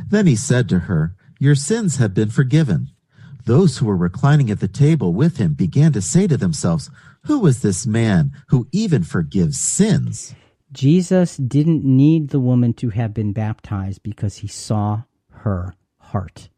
[0.07, 2.89] Then he said to her, Your sins have been forgiven.
[3.45, 6.89] Those who were reclining at the table with him began to say to themselves,
[7.25, 10.33] Who is this man who even forgives sins?
[10.71, 16.49] Jesus didn't need the woman to have been baptized because he saw her heart.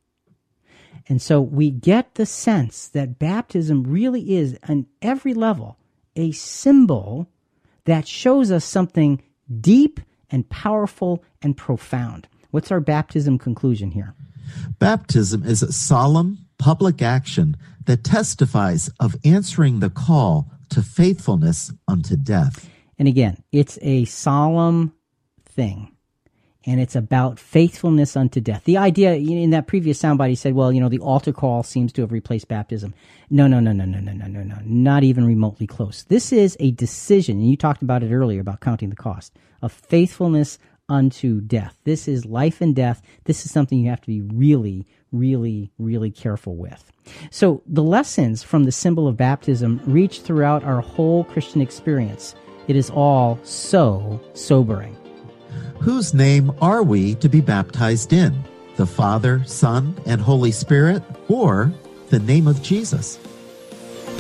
[1.10, 5.78] And so we get the sense that baptism really is, on every level,
[6.16, 7.30] a symbol
[7.86, 9.22] that shows us something
[9.62, 10.00] deep
[10.30, 12.28] and powerful and profound.
[12.52, 14.14] What's our baptism conclusion here?
[14.80, 22.16] Baptism is a solemn public action that testifies of answering the call to faithfulness unto
[22.16, 22.70] death.
[22.98, 24.94] And again, it's a solemn
[25.46, 25.97] thing.
[26.68, 28.66] And it's about faithfulness unto death.
[28.66, 31.94] The idea in that previous soundbite, he said, well, you know, the altar call seems
[31.94, 32.94] to have replaced baptism.
[33.30, 34.58] No, no, no, no, no, no, no, no, no.
[34.66, 36.04] Not even remotely close.
[36.04, 39.72] This is a decision, and you talked about it earlier about counting the cost of
[39.72, 41.78] faithfulness unto death.
[41.86, 43.02] This is life and death.
[43.24, 46.92] This is something you have to be really, really, really careful with.
[47.32, 52.36] So the lessons from the symbol of baptism reach throughout our whole Christian experience.
[52.68, 54.98] It is all so sobering.
[55.80, 58.44] Whose name are we to be baptized in?
[58.76, 61.72] The Father, Son, and Holy Spirit, or
[62.10, 63.20] the name of Jesus?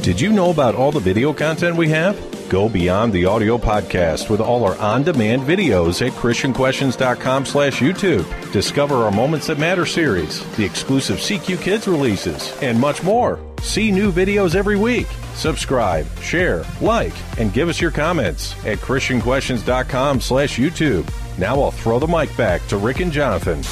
[0.01, 2.17] Did you know about all the video content we have?
[2.49, 8.51] Go beyond the audio podcast with all our on-demand videos at christianquestions.com slash YouTube.
[8.53, 13.39] Discover our Moments That Matter series, the exclusive CQ Kids releases, and much more.
[13.61, 15.07] See new videos every week.
[15.33, 21.05] Subscribe, share, like, and give us your comments at christianquestions.com slash YouTube.
[21.37, 23.63] Now I'll throw the mic back to Rick and Jonathan.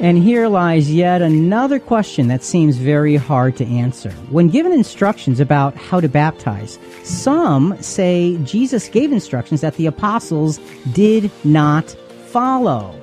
[0.00, 4.10] And here lies yet another question that seems very hard to answer.
[4.28, 10.60] When given instructions about how to baptize, some say Jesus gave instructions that the apostles
[10.92, 11.90] did not
[12.26, 12.94] follow.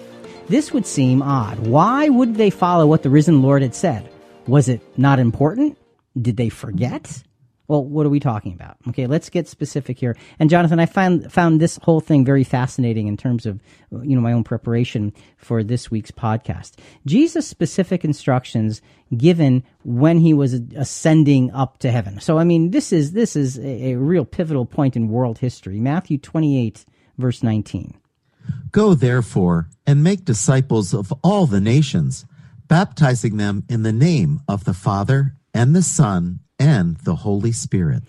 [0.47, 1.59] This would seem odd.
[1.59, 4.07] Why would they follow what the risen Lord had said?
[4.47, 5.77] Was it not important?
[6.21, 7.23] Did they forget?
[7.71, 8.75] Well, what are we talking about?
[8.89, 10.17] Okay, let's get specific here.
[10.39, 13.61] And Jonathan, I found found this whole thing very fascinating in terms of
[13.93, 16.73] you know my own preparation for this week's podcast.
[17.05, 18.81] Jesus' specific instructions
[19.15, 22.19] given when he was ascending up to heaven.
[22.19, 25.79] So I mean, this is this is a, a real pivotal point in world history.
[25.79, 26.83] Matthew 28
[27.17, 27.97] verse 19.
[28.71, 32.25] Go therefore and make disciples of all the nations,
[32.67, 38.03] baptizing them in the name of the Father and the Son and the Holy Spirit.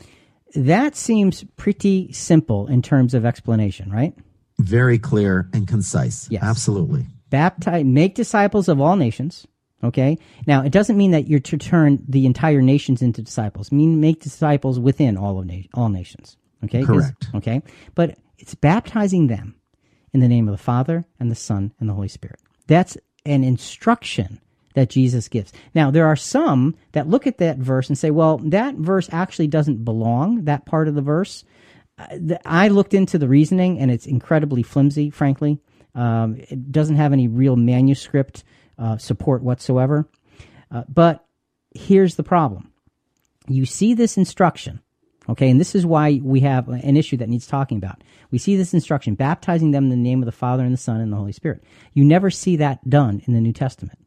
[0.54, 4.14] That seems pretty simple in terms of explanation, right?
[4.58, 6.28] Very clear and concise.
[6.30, 6.42] Yes.
[6.42, 7.06] Absolutely.
[7.30, 9.46] Baptize, make disciples of all nations.
[9.82, 10.18] Okay.
[10.46, 13.70] Now, it doesn't mean that you're to turn the entire nations into disciples.
[13.72, 16.36] I mean, make disciples within all of na- all nations.
[16.64, 16.84] Okay.
[16.84, 17.28] Correct.
[17.34, 17.62] Okay.
[17.94, 19.56] But it's baptizing them
[20.12, 22.38] in the name of the Father and the Son and the Holy Spirit.
[22.66, 24.40] That's an instruction
[24.74, 25.52] that Jesus gives.
[25.74, 29.48] Now, there are some that look at that verse and say, well, that verse actually
[29.48, 31.44] doesn't belong, that part of the verse.
[31.98, 35.58] Uh, I looked into the reasoning and it's incredibly flimsy, frankly.
[35.94, 38.44] Um, it doesn't have any real manuscript
[38.78, 40.08] uh, support whatsoever.
[40.70, 41.24] Uh, but
[41.74, 42.72] here's the problem
[43.48, 44.80] you see this instruction,
[45.28, 48.02] okay, and this is why we have an issue that needs talking about.
[48.30, 51.00] We see this instruction, baptizing them in the name of the Father and the Son
[51.00, 51.62] and the Holy Spirit.
[51.92, 53.98] You never see that done in the New Testament.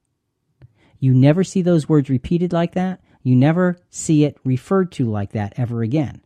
[0.99, 3.01] You never see those words repeated like that.
[3.23, 6.21] You never see it referred to like that ever again.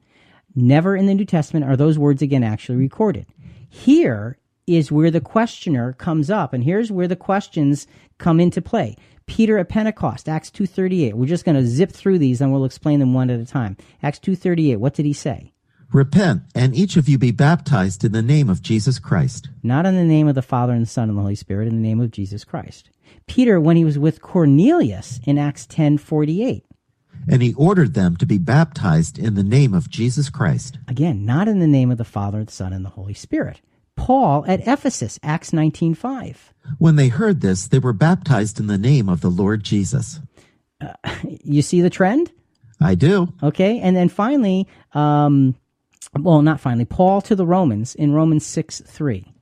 [0.56, 3.26] Never in the New Testament are those words again actually recorded.
[3.70, 4.38] Here
[4.68, 7.88] is where the questioner comes up, and here's where the questions
[8.18, 8.96] come into play.
[9.26, 11.14] Peter at Pentecost, Acts 2.38.
[11.14, 13.78] We're just going to zip through these and we'll explain them one at a time.
[14.02, 15.54] Acts 2.38, what did he say?
[15.92, 19.50] Repent, and each of you be baptized in the name of Jesus Christ.
[19.64, 21.76] Not in the name of the Father and the Son and the Holy Spirit, in
[21.76, 22.90] the name of Jesus Christ.
[23.30, 26.64] Peter when he was with Cornelius in Acts 10:48.
[27.28, 30.80] And he ordered them to be baptized in the name of Jesus Christ.
[30.88, 33.62] Again, not in the name of the Father, the Son, and the Holy Spirit.
[33.96, 36.54] Paul at Ephesus, Acts 19:5.
[36.78, 40.20] When they heard this, they were baptized in the name of the Lord Jesus.
[40.82, 40.94] Uh,
[41.44, 42.32] you see the trend?
[42.82, 43.34] I do.
[43.44, 45.56] Okay, and then finally, um,
[46.18, 49.34] well, not finally, Paul to the Romans in Romans 6 3.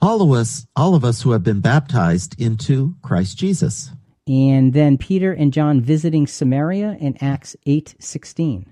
[0.00, 3.90] All of us, all of us who have been baptized into Christ Jesus.
[4.28, 8.66] And then Peter and John visiting Samaria in Acts 8 16.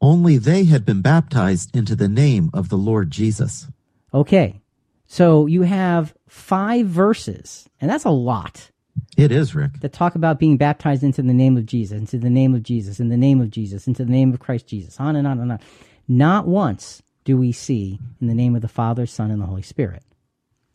[0.00, 3.68] Only they had been baptized into the name of the Lord Jesus.
[4.12, 4.60] Okay,
[5.06, 8.70] so you have five verses, and that's a lot
[9.16, 9.80] It is, Rick.
[9.80, 12.98] that talk about being baptized into the name of Jesus, into the name of Jesus,
[12.98, 15.52] in the name of Jesus, into the name of Christ Jesus, on and on and
[15.52, 15.60] on.
[16.08, 19.62] Not once do we see in the name of the Father, Son, and the Holy
[19.62, 20.02] Spirit.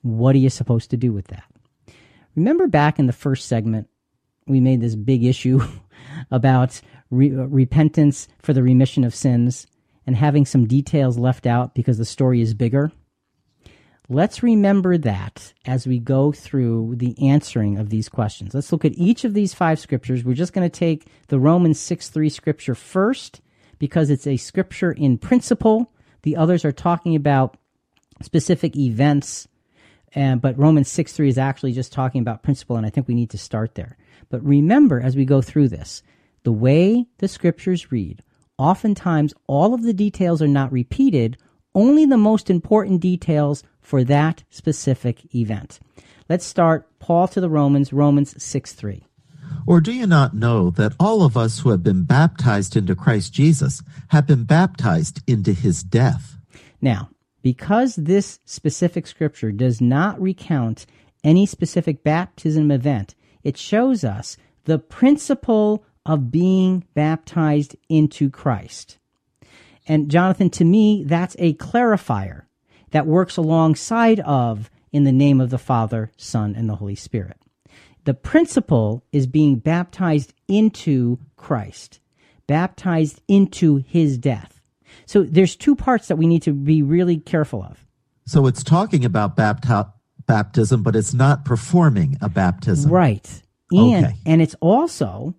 [0.07, 1.43] What are you supposed to do with that?
[2.35, 3.89] Remember back in the first segment,
[4.45, 5.59] we made this big issue
[6.31, 6.79] about
[7.11, 9.67] re- uh, repentance for the remission of sins
[10.05, 12.91] and having some details left out because the story is bigger.
[14.07, 18.53] Let's remember that as we go through the answering of these questions.
[18.53, 20.23] Let's look at each of these five scriptures.
[20.23, 23.41] We're just going to take the Romans 6 3 scripture first
[23.79, 25.91] because it's a scripture in principle.
[26.21, 27.57] The others are talking about
[28.21, 29.49] specific events,
[30.13, 33.15] and, but Romans 6 3 is actually just talking about principle, and I think we
[33.15, 33.97] need to start there.
[34.29, 36.03] But remember as we go through this,
[36.43, 38.23] the way the scriptures read,
[38.57, 41.37] oftentimes all of the details are not repeated,
[41.75, 45.79] only the most important details for that specific event.
[46.29, 49.03] Let's start Paul to the Romans, Romans 6 3.
[49.65, 53.33] Or do you not know that all of us who have been baptized into Christ
[53.33, 56.37] Jesus have been baptized into his death?
[56.81, 57.09] Now,
[57.47, 60.85] because this specific scripture does not recount
[61.23, 68.97] any specific baptism event, it shows us the principle of being baptized into Christ.
[69.87, 72.41] And Jonathan, to me, that's a clarifier
[72.91, 77.37] that works alongside of in the name of the Father, Son, and the Holy Spirit.
[78.03, 82.01] The principle is being baptized into Christ,
[82.45, 84.56] baptized into his death.
[85.05, 87.85] So there's two parts that we need to be really careful of.
[88.25, 89.91] So it's talking about bapti-
[90.25, 92.91] baptism, but it's not performing a baptism.
[92.91, 93.41] Right.
[93.71, 94.15] And Okay.
[94.25, 95.35] and it's also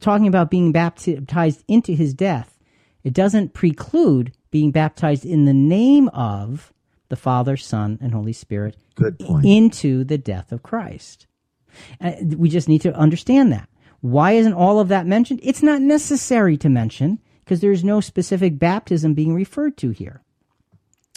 [0.00, 2.58] talking about being baptized into his death.
[3.02, 6.72] It doesn't preclude being baptized in the name of
[7.08, 9.44] the Father, Son, and Holy Spirit Good point.
[9.46, 11.26] into the death of Christ.
[12.00, 13.68] Uh, we just need to understand that.
[14.00, 15.40] Why isn't all of that mentioned?
[15.42, 17.18] It's not necessary to mention
[17.50, 20.22] because there's no specific baptism being referred to here.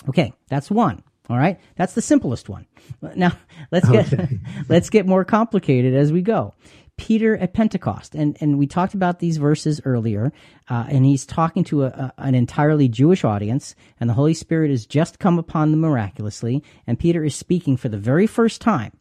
[0.09, 1.03] Okay, that's one.
[1.29, 2.65] All right, that's the simplest one.
[3.15, 3.33] Now
[3.71, 4.11] let's get
[4.67, 6.55] let's get more complicated as we go.
[6.97, 10.33] Peter at Pentecost, and and we talked about these verses earlier,
[10.71, 14.71] uh, and he's talking to a, a, an entirely Jewish audience, and the Holy Spirit
[14.71, 18.91] has just come upon them miraculously, and Peter is speaking for the very first time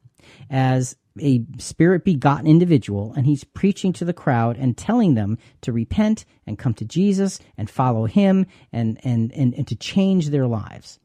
[0.51, 5.73] as a spirit begotten individual, and he's preaching to the crowd and telling them to
[5.73, 10.47] repent and come to Jesus and follow him and and and, and to change their
[10.47, 10.99] lives.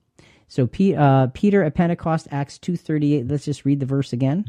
[0.48, 3.28] So P, uh, Peter at Pentecost, Acts two thirty eight.
[3.28, 4.46] Let's just read the verse again.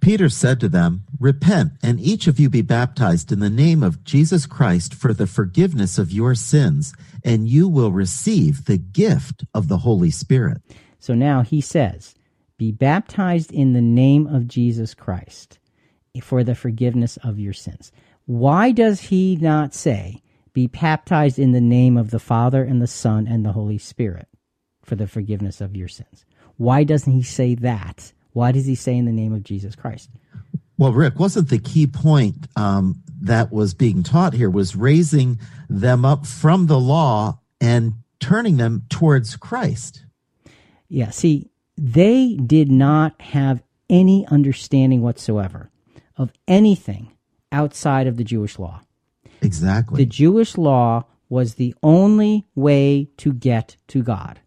[0.00, 4.02] Peter said to them, Repent, and each of you be baptized in the name of
[4.02, 6.92] Jesus Christ for the forgiveness of your sins,
[7.24, 10.60] and you will receive the gift of the Holy Spirit.
[10.98, 12.16] So now he says,
[12.58, 15.60] Be baptized in the name of Jesus Christ
[16.20, 17.92] for the forgiveness of your sins.
[18.26, 20.22] Why does he not say,
[20.52, 24.26] Be baptized in the name of the Father and the Son and the Holy Spirit
[24.82, 26.26] for the forgiveness of your sins?
[26.56, 28.12] Why doesn't he say that?
[28.32, 30.10] Why does he say in the name of Jesus Christ?
[30.76, 36.04] Well, Rick, wasn't the key point um, that was being taught here was raising them
[36.04, 40.04] up from the law and turning them towards Christ?
[40.88, 45.70] Yeah, see, they did not have any understanding whatsoever
[46.16, 47.12] of anything
[47.52, 48.82] outside of the Jewish law.
[49.40, 50.04] Exactly.
[50.04, 54.40] The Jewish law was the only way to get to God.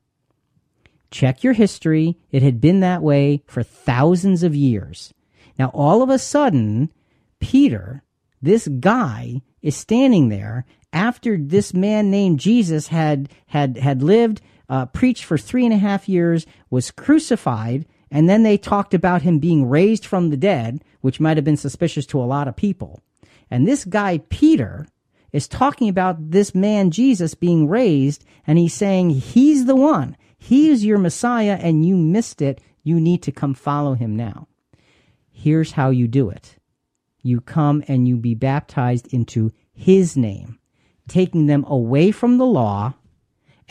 [1.10, 2.18] Check your history.
[2.32, 5.14] It had been that way for thousands of years.
[5.58, 6.91] Now, all of a sudden,
[7.40, 8.03] Peter,
[8.41, 14.41] this guy, is standing there after this man named Jesus had had had lived,
[14.72, 19.22] uh, preached for three and a half years, was crucified, and then they talked about
[19.22, 22.56] him being raised from the dead, which might have been suspicious to a lot of
[22.56, 23.02] people.
[23.52, 24.88] And this guy Peter
[25.34, 30.15] is talking about this man Jesus being raised, and he's saying he's the one.
[30.38, 32.61] He is your Messiah, and you missed it.
[32.81, 34.48] You need to come follow him now.
[35.30, 36.56] Here's how you do it
[37.23, 40.60] you come and you be baptized into his name,
[41.10, 42.93] taking them away from the law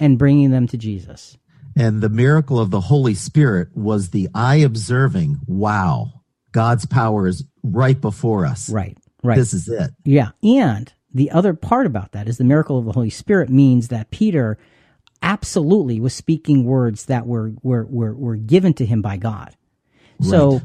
[0.00, 1.38] and bringing them to Jesus.
[1.76, 7.44] And the miracle of the Holy Spirit was the eye observing, wow, God's power is
[7.62, 8.68] right before us.
[8.68, 9.36] Right, right.
[9.36, 9.92] This is it.
[10.04, 10.30] Yeah.
[10.42, 14.10] And the other part about that is the miracle of the Holy Spirit means that
[14.10, 14.58] Peter
[15.22, 19.54] absolutely was speaking words that were were were, were given to him by God.
[20.22, 20.60] So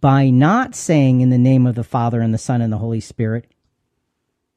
[0.00, 3.00] by not saying in the name of the Father and the Son and the Holy
[3.00, 3.46] Spirit,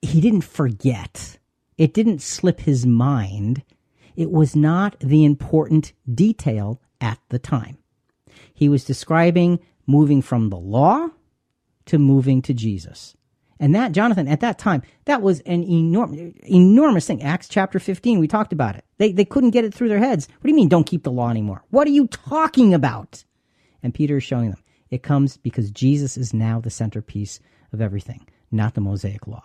[0.02, 1.38] he didn't forget.
[1.78, 3.64] It didn't slip his mind.
[4.18, 7.78] It was not the important detail at the time.
[8.54, 11.10] He was describing moving from the law
[11.86, 13.16] to moving to Jesus.
[13.60, 17.22] And that, Jonathan, at that time, that was an enormous, enormous thing.
[17.22, 18.86] Acts chapter 15, we talked about it.
[18.98, 20.28] They, they couldn't get it through their heads.
[20.28, 21.64] What do you mean, don't keep the law anymore?
[21.70, 23.24] What are you talking about?
[23.84, 27.40] And Peter is showing them it comes because Jesus is now the centerpiece
[27.72, 29.44] of everything, not the Mosaic law.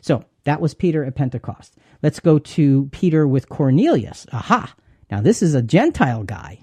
[0.00, 1.76] So that was Peter at Pentecost.
[2.02, 4.26] Let's go to Peter with Cornelius.
[4.32, 4.74] Aha.
[5.10, 6.60] Now, this is a Gentile guy.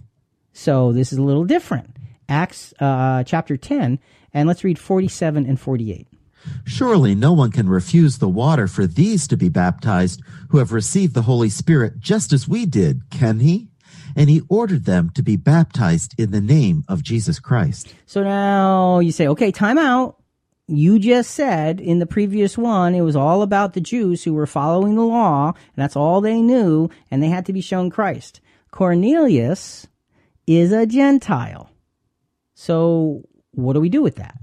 [0.54, 1.98] So this is a little different.
[2.30, 4.00] Acts uh, chapter 10,
[4.34, 6.08] and let's read 47 and 48.
[6.66, 11.14] Surely no one can refuse the water for these to be baptized who have received
[11.14, 13.70] the Holy Spirit just as we did, can he?
[14.16, 17.94] And he ordered them to be baptized in the name of Jesus Christ.
[18.06, 20.18] So now you say, okay, time out.
[20.68, 24.46] You just said in the previous one, it was all about the Jews who were
[24.48, 28.40] following the law, and that's all they knew, and they had to be shown Christ.
[28.72, 29.88] Cornelius
[30.48, 31.70] is a Gentile.
[32.54, 34.36] So what do we do with that?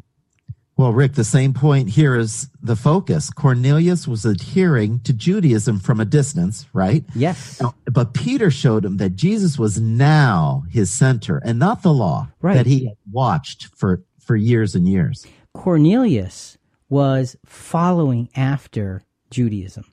[0.77, 3.29] Well, Rick, the same point here is the focus.
[3.31, 7.05] Cornelius was adhering to Judaism from a distance, right?
[7.15, 7.61] Yes.
[7.85, 12.55] But Peter showed him that Jesus was now his center and not the law Right.
[12.55, 15.27] that he had watched for, for years and years.
[15.55, 16.59] Cornelius
[16.89, 19.85] was following after Judaism.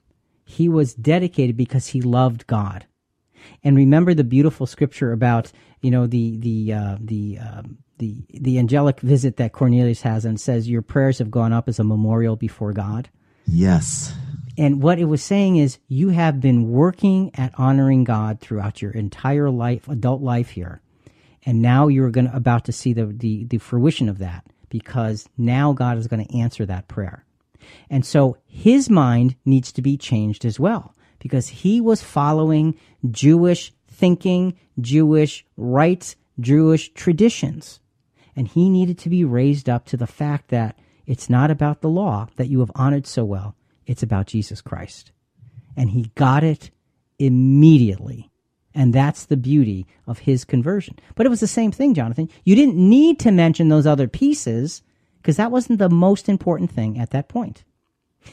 [0.44, 2.86] He was dedicated because he loved God.
[3.62, 8.58] And remember the beautiful scripture about you know the the uh, the um, the the
[8.58, 12.36] angelic visit that Cornelius has and says your prayers have gone up as a memorial
[12.36, 13.08] before God.
[13.46, 14.14] Yes.
[14.58, 18.90] And what it was saying is you have been working at honoring God throughout your
[18.90, 20.82] entire life, adult life here.
[21.46, 25.72] And now you're going about to see the, the, the fruition of that because now
[25.72, 27.24] God is going to answer that prayer.
[27.90, 32.74] And so his mind needs to be changed as well because he was following
[33.10, 37.80] Jewish thinking, Jewish rites, Jewish traditions.
[38.36, 41.88] And he needed to be raised up to the fact that it's not about the
[41.88, 43.56] law that you have honored so well.
[43.86, 45.10] It's about Jesus Christ.
[45.76, 46.70] And he got it
[47.18, 48.27] immediately.
[48.78, 51.00] And that's the beauty of his conversion.
[51.16, 52.30] But it was the same thing, Jonathan.
[52.44, 54.82] You didn't need to mention those other pieces
[55.20, 57.64] because that wasn't the most important thing at that point.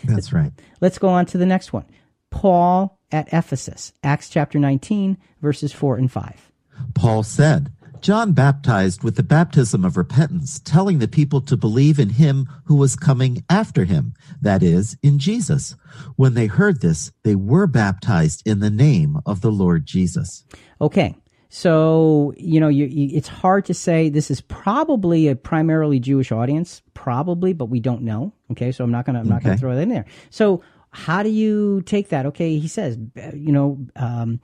[0.04, 0.52] That's right.
[0.82, 1.86] Let's go on to the next one.
[2.30, 6.52] Paul at Ephesus, Acts chapter 19, verses 4 and 5.
[6.94, 7.72] Paul said,
[8.06, 12.76] John baptized with the baptism of repentance, telling the people to believe in him who
[12.76, 15.76] was coming after him, that is, in Jesus.
[16.16, 20.46] When they heard this, they were baptized in the name of the Lord Jesus.
[20.80, 21.16] Okay.
[21.50, 26.32] So, you know, you, you, it's hard to say this is probably a primarily Jewish
[26.32, 28.34] audience, probably, but we don't know.
[28.52, 28.72] Okay.
[28.72, 30.06] So I'm not going to, I'm not going to throw that in there.
[30.30, 30.62] So
[30.92, 32.28] how do you take that?
[32.28, 32.60] Okay.
[32.60, 33.00] He says,
[33.34, 34.42] you know, um,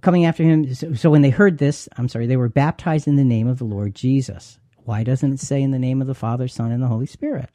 [0.00, 0.74] coming after him.
[0.74, 3.58] So, so when they heard this, I'm sorry, they were baptized in the name of
[3.58, 4.58] the Lord Jesus.
[4.84, 7.50] Why doesn't it say in the name of the Father, Son, and the Holy Spirit?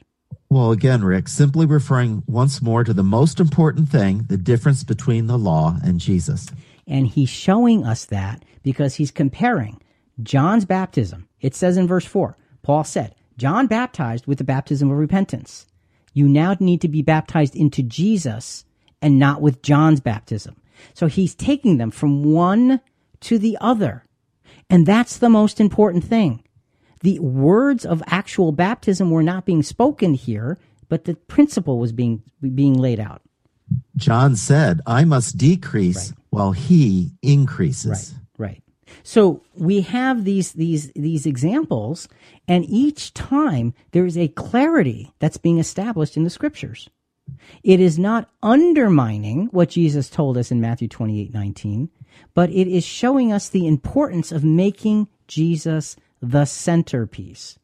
[0.50, 5.26] Well, again, Rick, simply referring once more to the most important thing, the difference between
[5.26, 6.48] the law and Jesus.
[6.86, 9.80] And he's showing us that because he's comparing
[10.22, 11.28] John's baptism.
[11.40, 15.66] It says in verse 4, Paul said, John baptized with the baptism of repentance.
[16.12, 18.64] You now need to be baptized into Jesus
[19.00, 20.56] and not with John's baptism.
[20.94, 22.80] So he's taking them from one
[23.20, 24.06] to the other.
[24.68, 26.44] And that's the most important thing.
[27.00, 30.58] The words of actual baptism were not being spoken here,
[30.88, 32.22] but the principle was being,
[32.54, 33.22] being laid out.
[33.96, 38.14] John said, I must decrease while he increases.
[38.38, 38.62] Right.
[39.02, 42.08] So we have these these these examples,
[42.46, 46.88] and each time there is a clarity that's being established in the scriptures.
[47.62, 51.90] It is not undermining what Jesus told us in Matthew 28, 19,
[52.34, 57.58] but it is showing us the importance of making Jesus the centerpiece.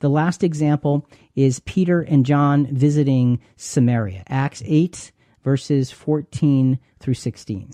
[0.00, 5.12] The last example is Peter and John visiting Samaria, Acts 8,
[5.42, 7.70] verses 14 through 16.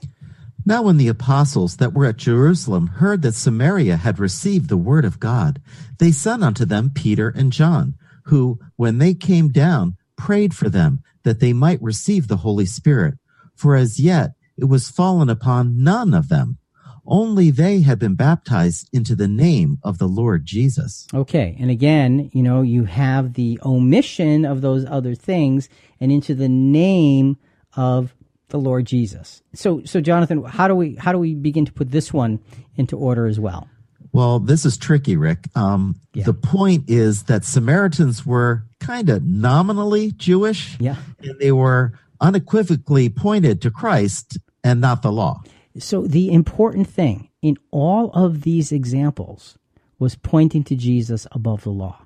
[0.66, 5.05] Now, when the apostles that were at Jerusalem heard that Samaria had received the word
[5.05, 5.61] of God,
[5.98, 11.02] they sent unto them Peter and John, who, when they came down, prayed for them
[11.25, 13.15] that they might receive the Holy Spirit.
[13.55, 16.59] For as yet it was fallen upon none of them.
[17.07, 21.07] Only they had been baptized into the name of the Lord Jesus.
[21.13, 21.55] Okay.
[21.61, 25.69] And again, you know, you have the omission of those other things
[26.01, 27.37] and into the name
[27.77, 28.15] of
[28.49, 29.43] the Lord Jesus.
[29.53, 32.41] So, so Jonathan, how do we how do we begin to put this one
[32.77, 33.69] into order as well?
[34.15, 35.49] Well, this is tricky, Rick.
[35.57, 36.23] Um, Yeah.
[36.24, 40.97] The point is that Samaritans were kind of nominally Jewish, Yeah.
[41.19, 45.43] and they were unequivocally pointed to Christ and not the law.
[45.78, 49.59] So the important thing in all of these examples
[49.99, 52.04] was pointing to Jesus above the law.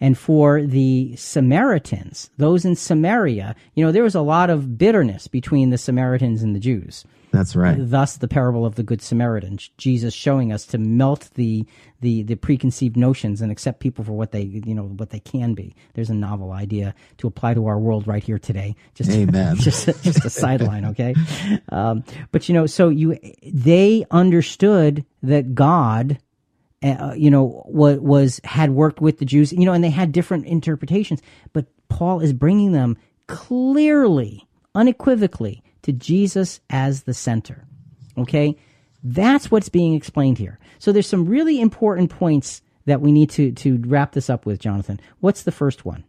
[0.00, 5.26] And for the Samaritans, those in Samaria, you know, there was a lot of bitterness
[5.28, 7.04] between the Samaritans and the Jews.
[7.36, 7.76] That's right.
[7.78, 11.66] Thus, the parable of the Good Samaritan, Jesus showing us to melt the,
[12.00, 15.54] the the preconceived notions and accept people for what they you know what they can
[15.54, 15.74] be.
[15.94, 18.74] There's a novel idea to apply to our world right here today.
[18.94, 19.56] Just Amen.
[19.60, 21.14] just just a sideline, okay?
[21.68, 26.18] Um, but you know, so you they understood that God.
[26.82, 30.12] Uh, you know what was had worked with the Jews, you know, and they had
[30.12, 31.22] different interpretations.
[31.52, 37.64] But Paul is bringing them clearly, unequivocally, to Jesus as the center.
[38.18, 38.56] Okay?
[39.02, 40.58] That's what's being explained here.
[40.78, 44.60] So there's some really important points that we need to, to wrap this up with,
[44.60, 45.00] Jonathan.
[45.20, 46.04] What's the first one?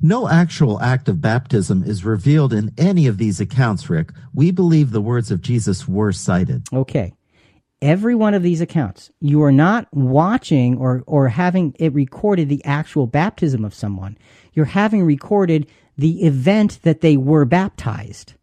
[0.00, 4.10] No actual act of baptism is revealed in any of these accounts, Rick.
[4.32, 6.66] We believe the words of Jesus were cited.
[6.72, 7.12] Okay.
[7.80, 12.64] Every one of these accounts, you are not watching or, or having it recorded the
[12.64, 14.18] actual baptism of someone.
[14.52, 18.34] You're having recorded the event that they were baptized.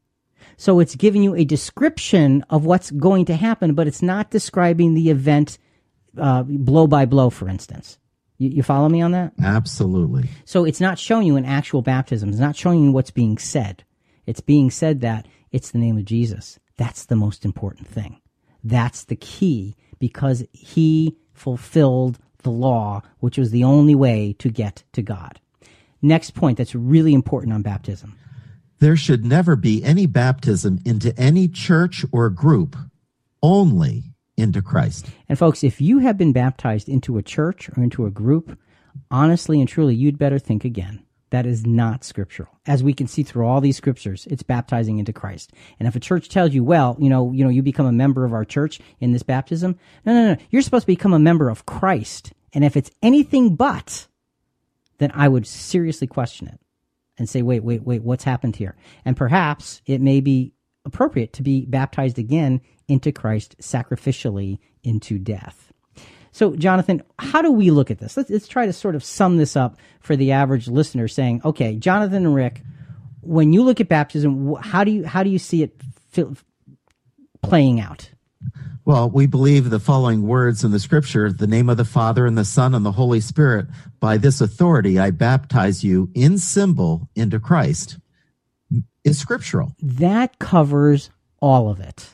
[0.58, 4.94] So it's giving you a description of what's going to happen, but it's not describing
[4.94, 5.58] the event
[6.18, 7.98] uh, blow by blow, for instance.
[8.38, 9.34] You, you follow me on that?
[9.44, 10.30] Absolutely.
[10.46, 12.30] So it's not showing you an actual baptism.
[12.30, 13.84] It's not showing you what's being said.
[14.26, 16.60] It's being said that it's the name of Jesus.
[16.78, 18.22] That's the most important thing.
[18.66, 24.84] That's the key because he fulfilled the law, which was the only way to get
[24.94, 25.40] to God.
[26.02, 28.18] Next point that's really important on baptism.
[28.80, 32.76] There should never be any baptism into any church or group,
[33.42, 35.08] only into Christ.
[35.30, 38.58] And folks, if you have been baptized into a church or into a group,
[39.12, 41.05] honestly and truly, you'd better think again.
[41.32, 42.50] That is not scriptural.
[42.68, 45.52] As we can see through all these scriptures, it's baptizing into Christ.
[45.80, 48.26] And if a church tells you, well, you know, you know, you become a member
[48.26, 50.42] of our church in this baptism, no, no, no.
[50.50, 52.34] You're supposed to become a member of Christ.
[52.54, 54.08] And if it's anything but,
[55.00, 56.60] then I would seriously question it
[57.18, 58.76] and say, wait, wait, wait, what's happened here?
[59.04, 60.54] And perhaps it may be
[60.86, 65.74] appropriate to be baptized again into Christ sacrificially into death.
[66.36, 68.18] So, Jonathan, how do we look at this?
[68.18, 71.78] Let's, let's try to sort of sum this up for the average listener saying, okay,
[71.78, 72.62] Jonathan and Rick,
[73.22, 75.80] when you look at baptism, how do you, how do you see it
[77.42, 78.12] playing out?
[78.84, 82.38] Well, we believe the following words in the scripture the name of the Father and
[82.38, 83.68] the Son and the Holy Spirit.
[84.02, 87.98] By this authority, I baptize you in symbol into Christ
[89.06, 89.74] is scriptural.
[89.82, 92.10] That covers all of it.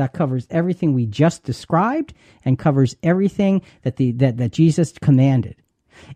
[0.00, 5.56] That covers everything we just described and covers everything that the that, that Jesus commanded.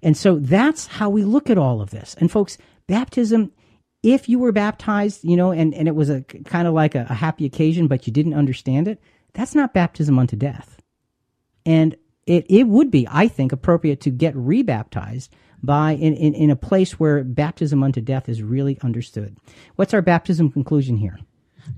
[0.03, 2.17] And so that's how we look at all of this.
[2.19, 2.57] And folks,
[2.87, 3.53] baptism,
[4.03, 7.07] if you were baptized, you know, and, and it was a kind of like a,
[7.11, 9.03] a happy occasion, but you didn't understand it,
[9.35, 10.81] that's not baptism unto death.
[11.67, 11.95] And
[12.27, 15.31] it, it would be, I think, appropriate to get rebaptized
[15.63, 19.37] by in, in, in a place where baptism unto death is really understood.
[19.77, 21.19] What's our baptism conclusion here?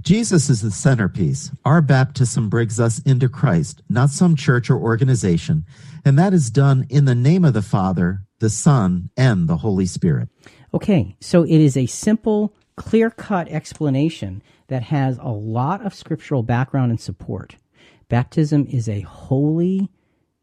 [0.01, 1.51] Jesus is the centerpiece.
[1.65, 5.65] Our baptism brings us into Christ, not some church or organization.
[6.05, 9.87] And that is done in the name of the Father, the Son, and the Holy
[9.87, 10.29] Spirit.
[10.75, 16.43] Okay, so it is a simple, clear cut explanation that has a lot of scriptural
[16.43, 17.57] background and support.
[18.09, 19.89] Baptism is a holy,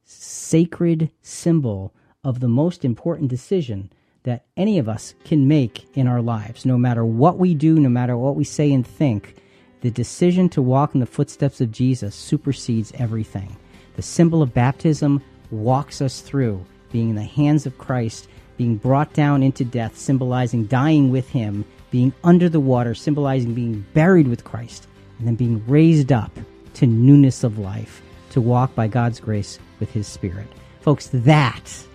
[0.03, 1.93] sacred symbol
[2.23, 3.91] of the most important decision
[4.23, 6.65] that any of us can make in our lives.
[6.65, 9.35] No matter what we do, no matter what we say and think,
[9.81, 13.55] the decision to walk in the footsteps of Jesus supersedes everything.
[13.95, 15.21] The symbol of baptism
[15.51, 20.65] walks us through being in the hands of Christ, being brought down into death, symbolizing
[20.67, 24.87] dying with Him, being under the water, symbolizing being buried with Christ,
[25.17, 26.31] and then being raised up
[26.75, 30.47] to newness of life, to walk by God's grace with His Spirit.
[30.81, 31.85] Folks, that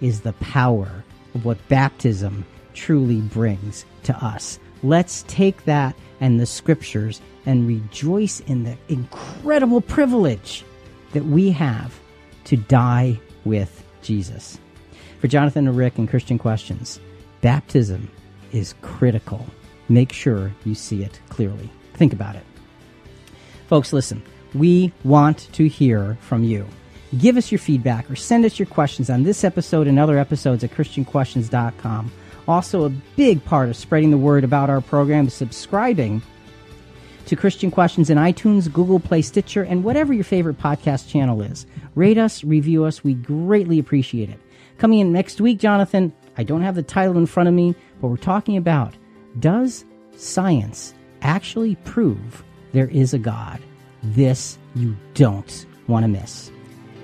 [0.00, 1.04] is the power
[1.34, 2.44] of what baptism
[2.74, 4.58] truly brings to us.
[4.82, 10.64] Let's take that and the scriptures and rejoice in the incredible privilege
[11.12, 11.98] that we have
[12.44, 14.58] to die with Jesus.
[15.20, 17.00] For Jonathan and Rick and Christian Questions,
[17.40, 18.10] baptism
[18.52, 19.46] is critical.
[19.88, 21.70] Make sure you see it clearly.
[21.94, 22.44] Think about it.
[23.68, 24.22] Folks, listen,
[24.54, 26.66] we want to hear from you.
[27.18, 30.64] Give us your feedback or send us your questions on this episode and other episodes
[30.64, 32.12] at ChristianQuestions.com.
[32.46, 36.22] Also, a big part of spreading the word about our program is subscribing
[37.26, 41.66] to Christian Questions in iTunes, Google Play, Stitcher, and whatever your favorite podcast channel is.
[41.94, 43.02] Rate us, review us.
[43.02, 44.40] We greatly appreciate it.
[44.78, 48.08] Coming in next week, Jonathan, I don't have the title in front of me, but
[48.08, 48.94] we're talking about
[49.38, 49.84] Does
[50.16, 53.60] science actually prove there is a God?
[54.02, 56.50] This you don't want to miss.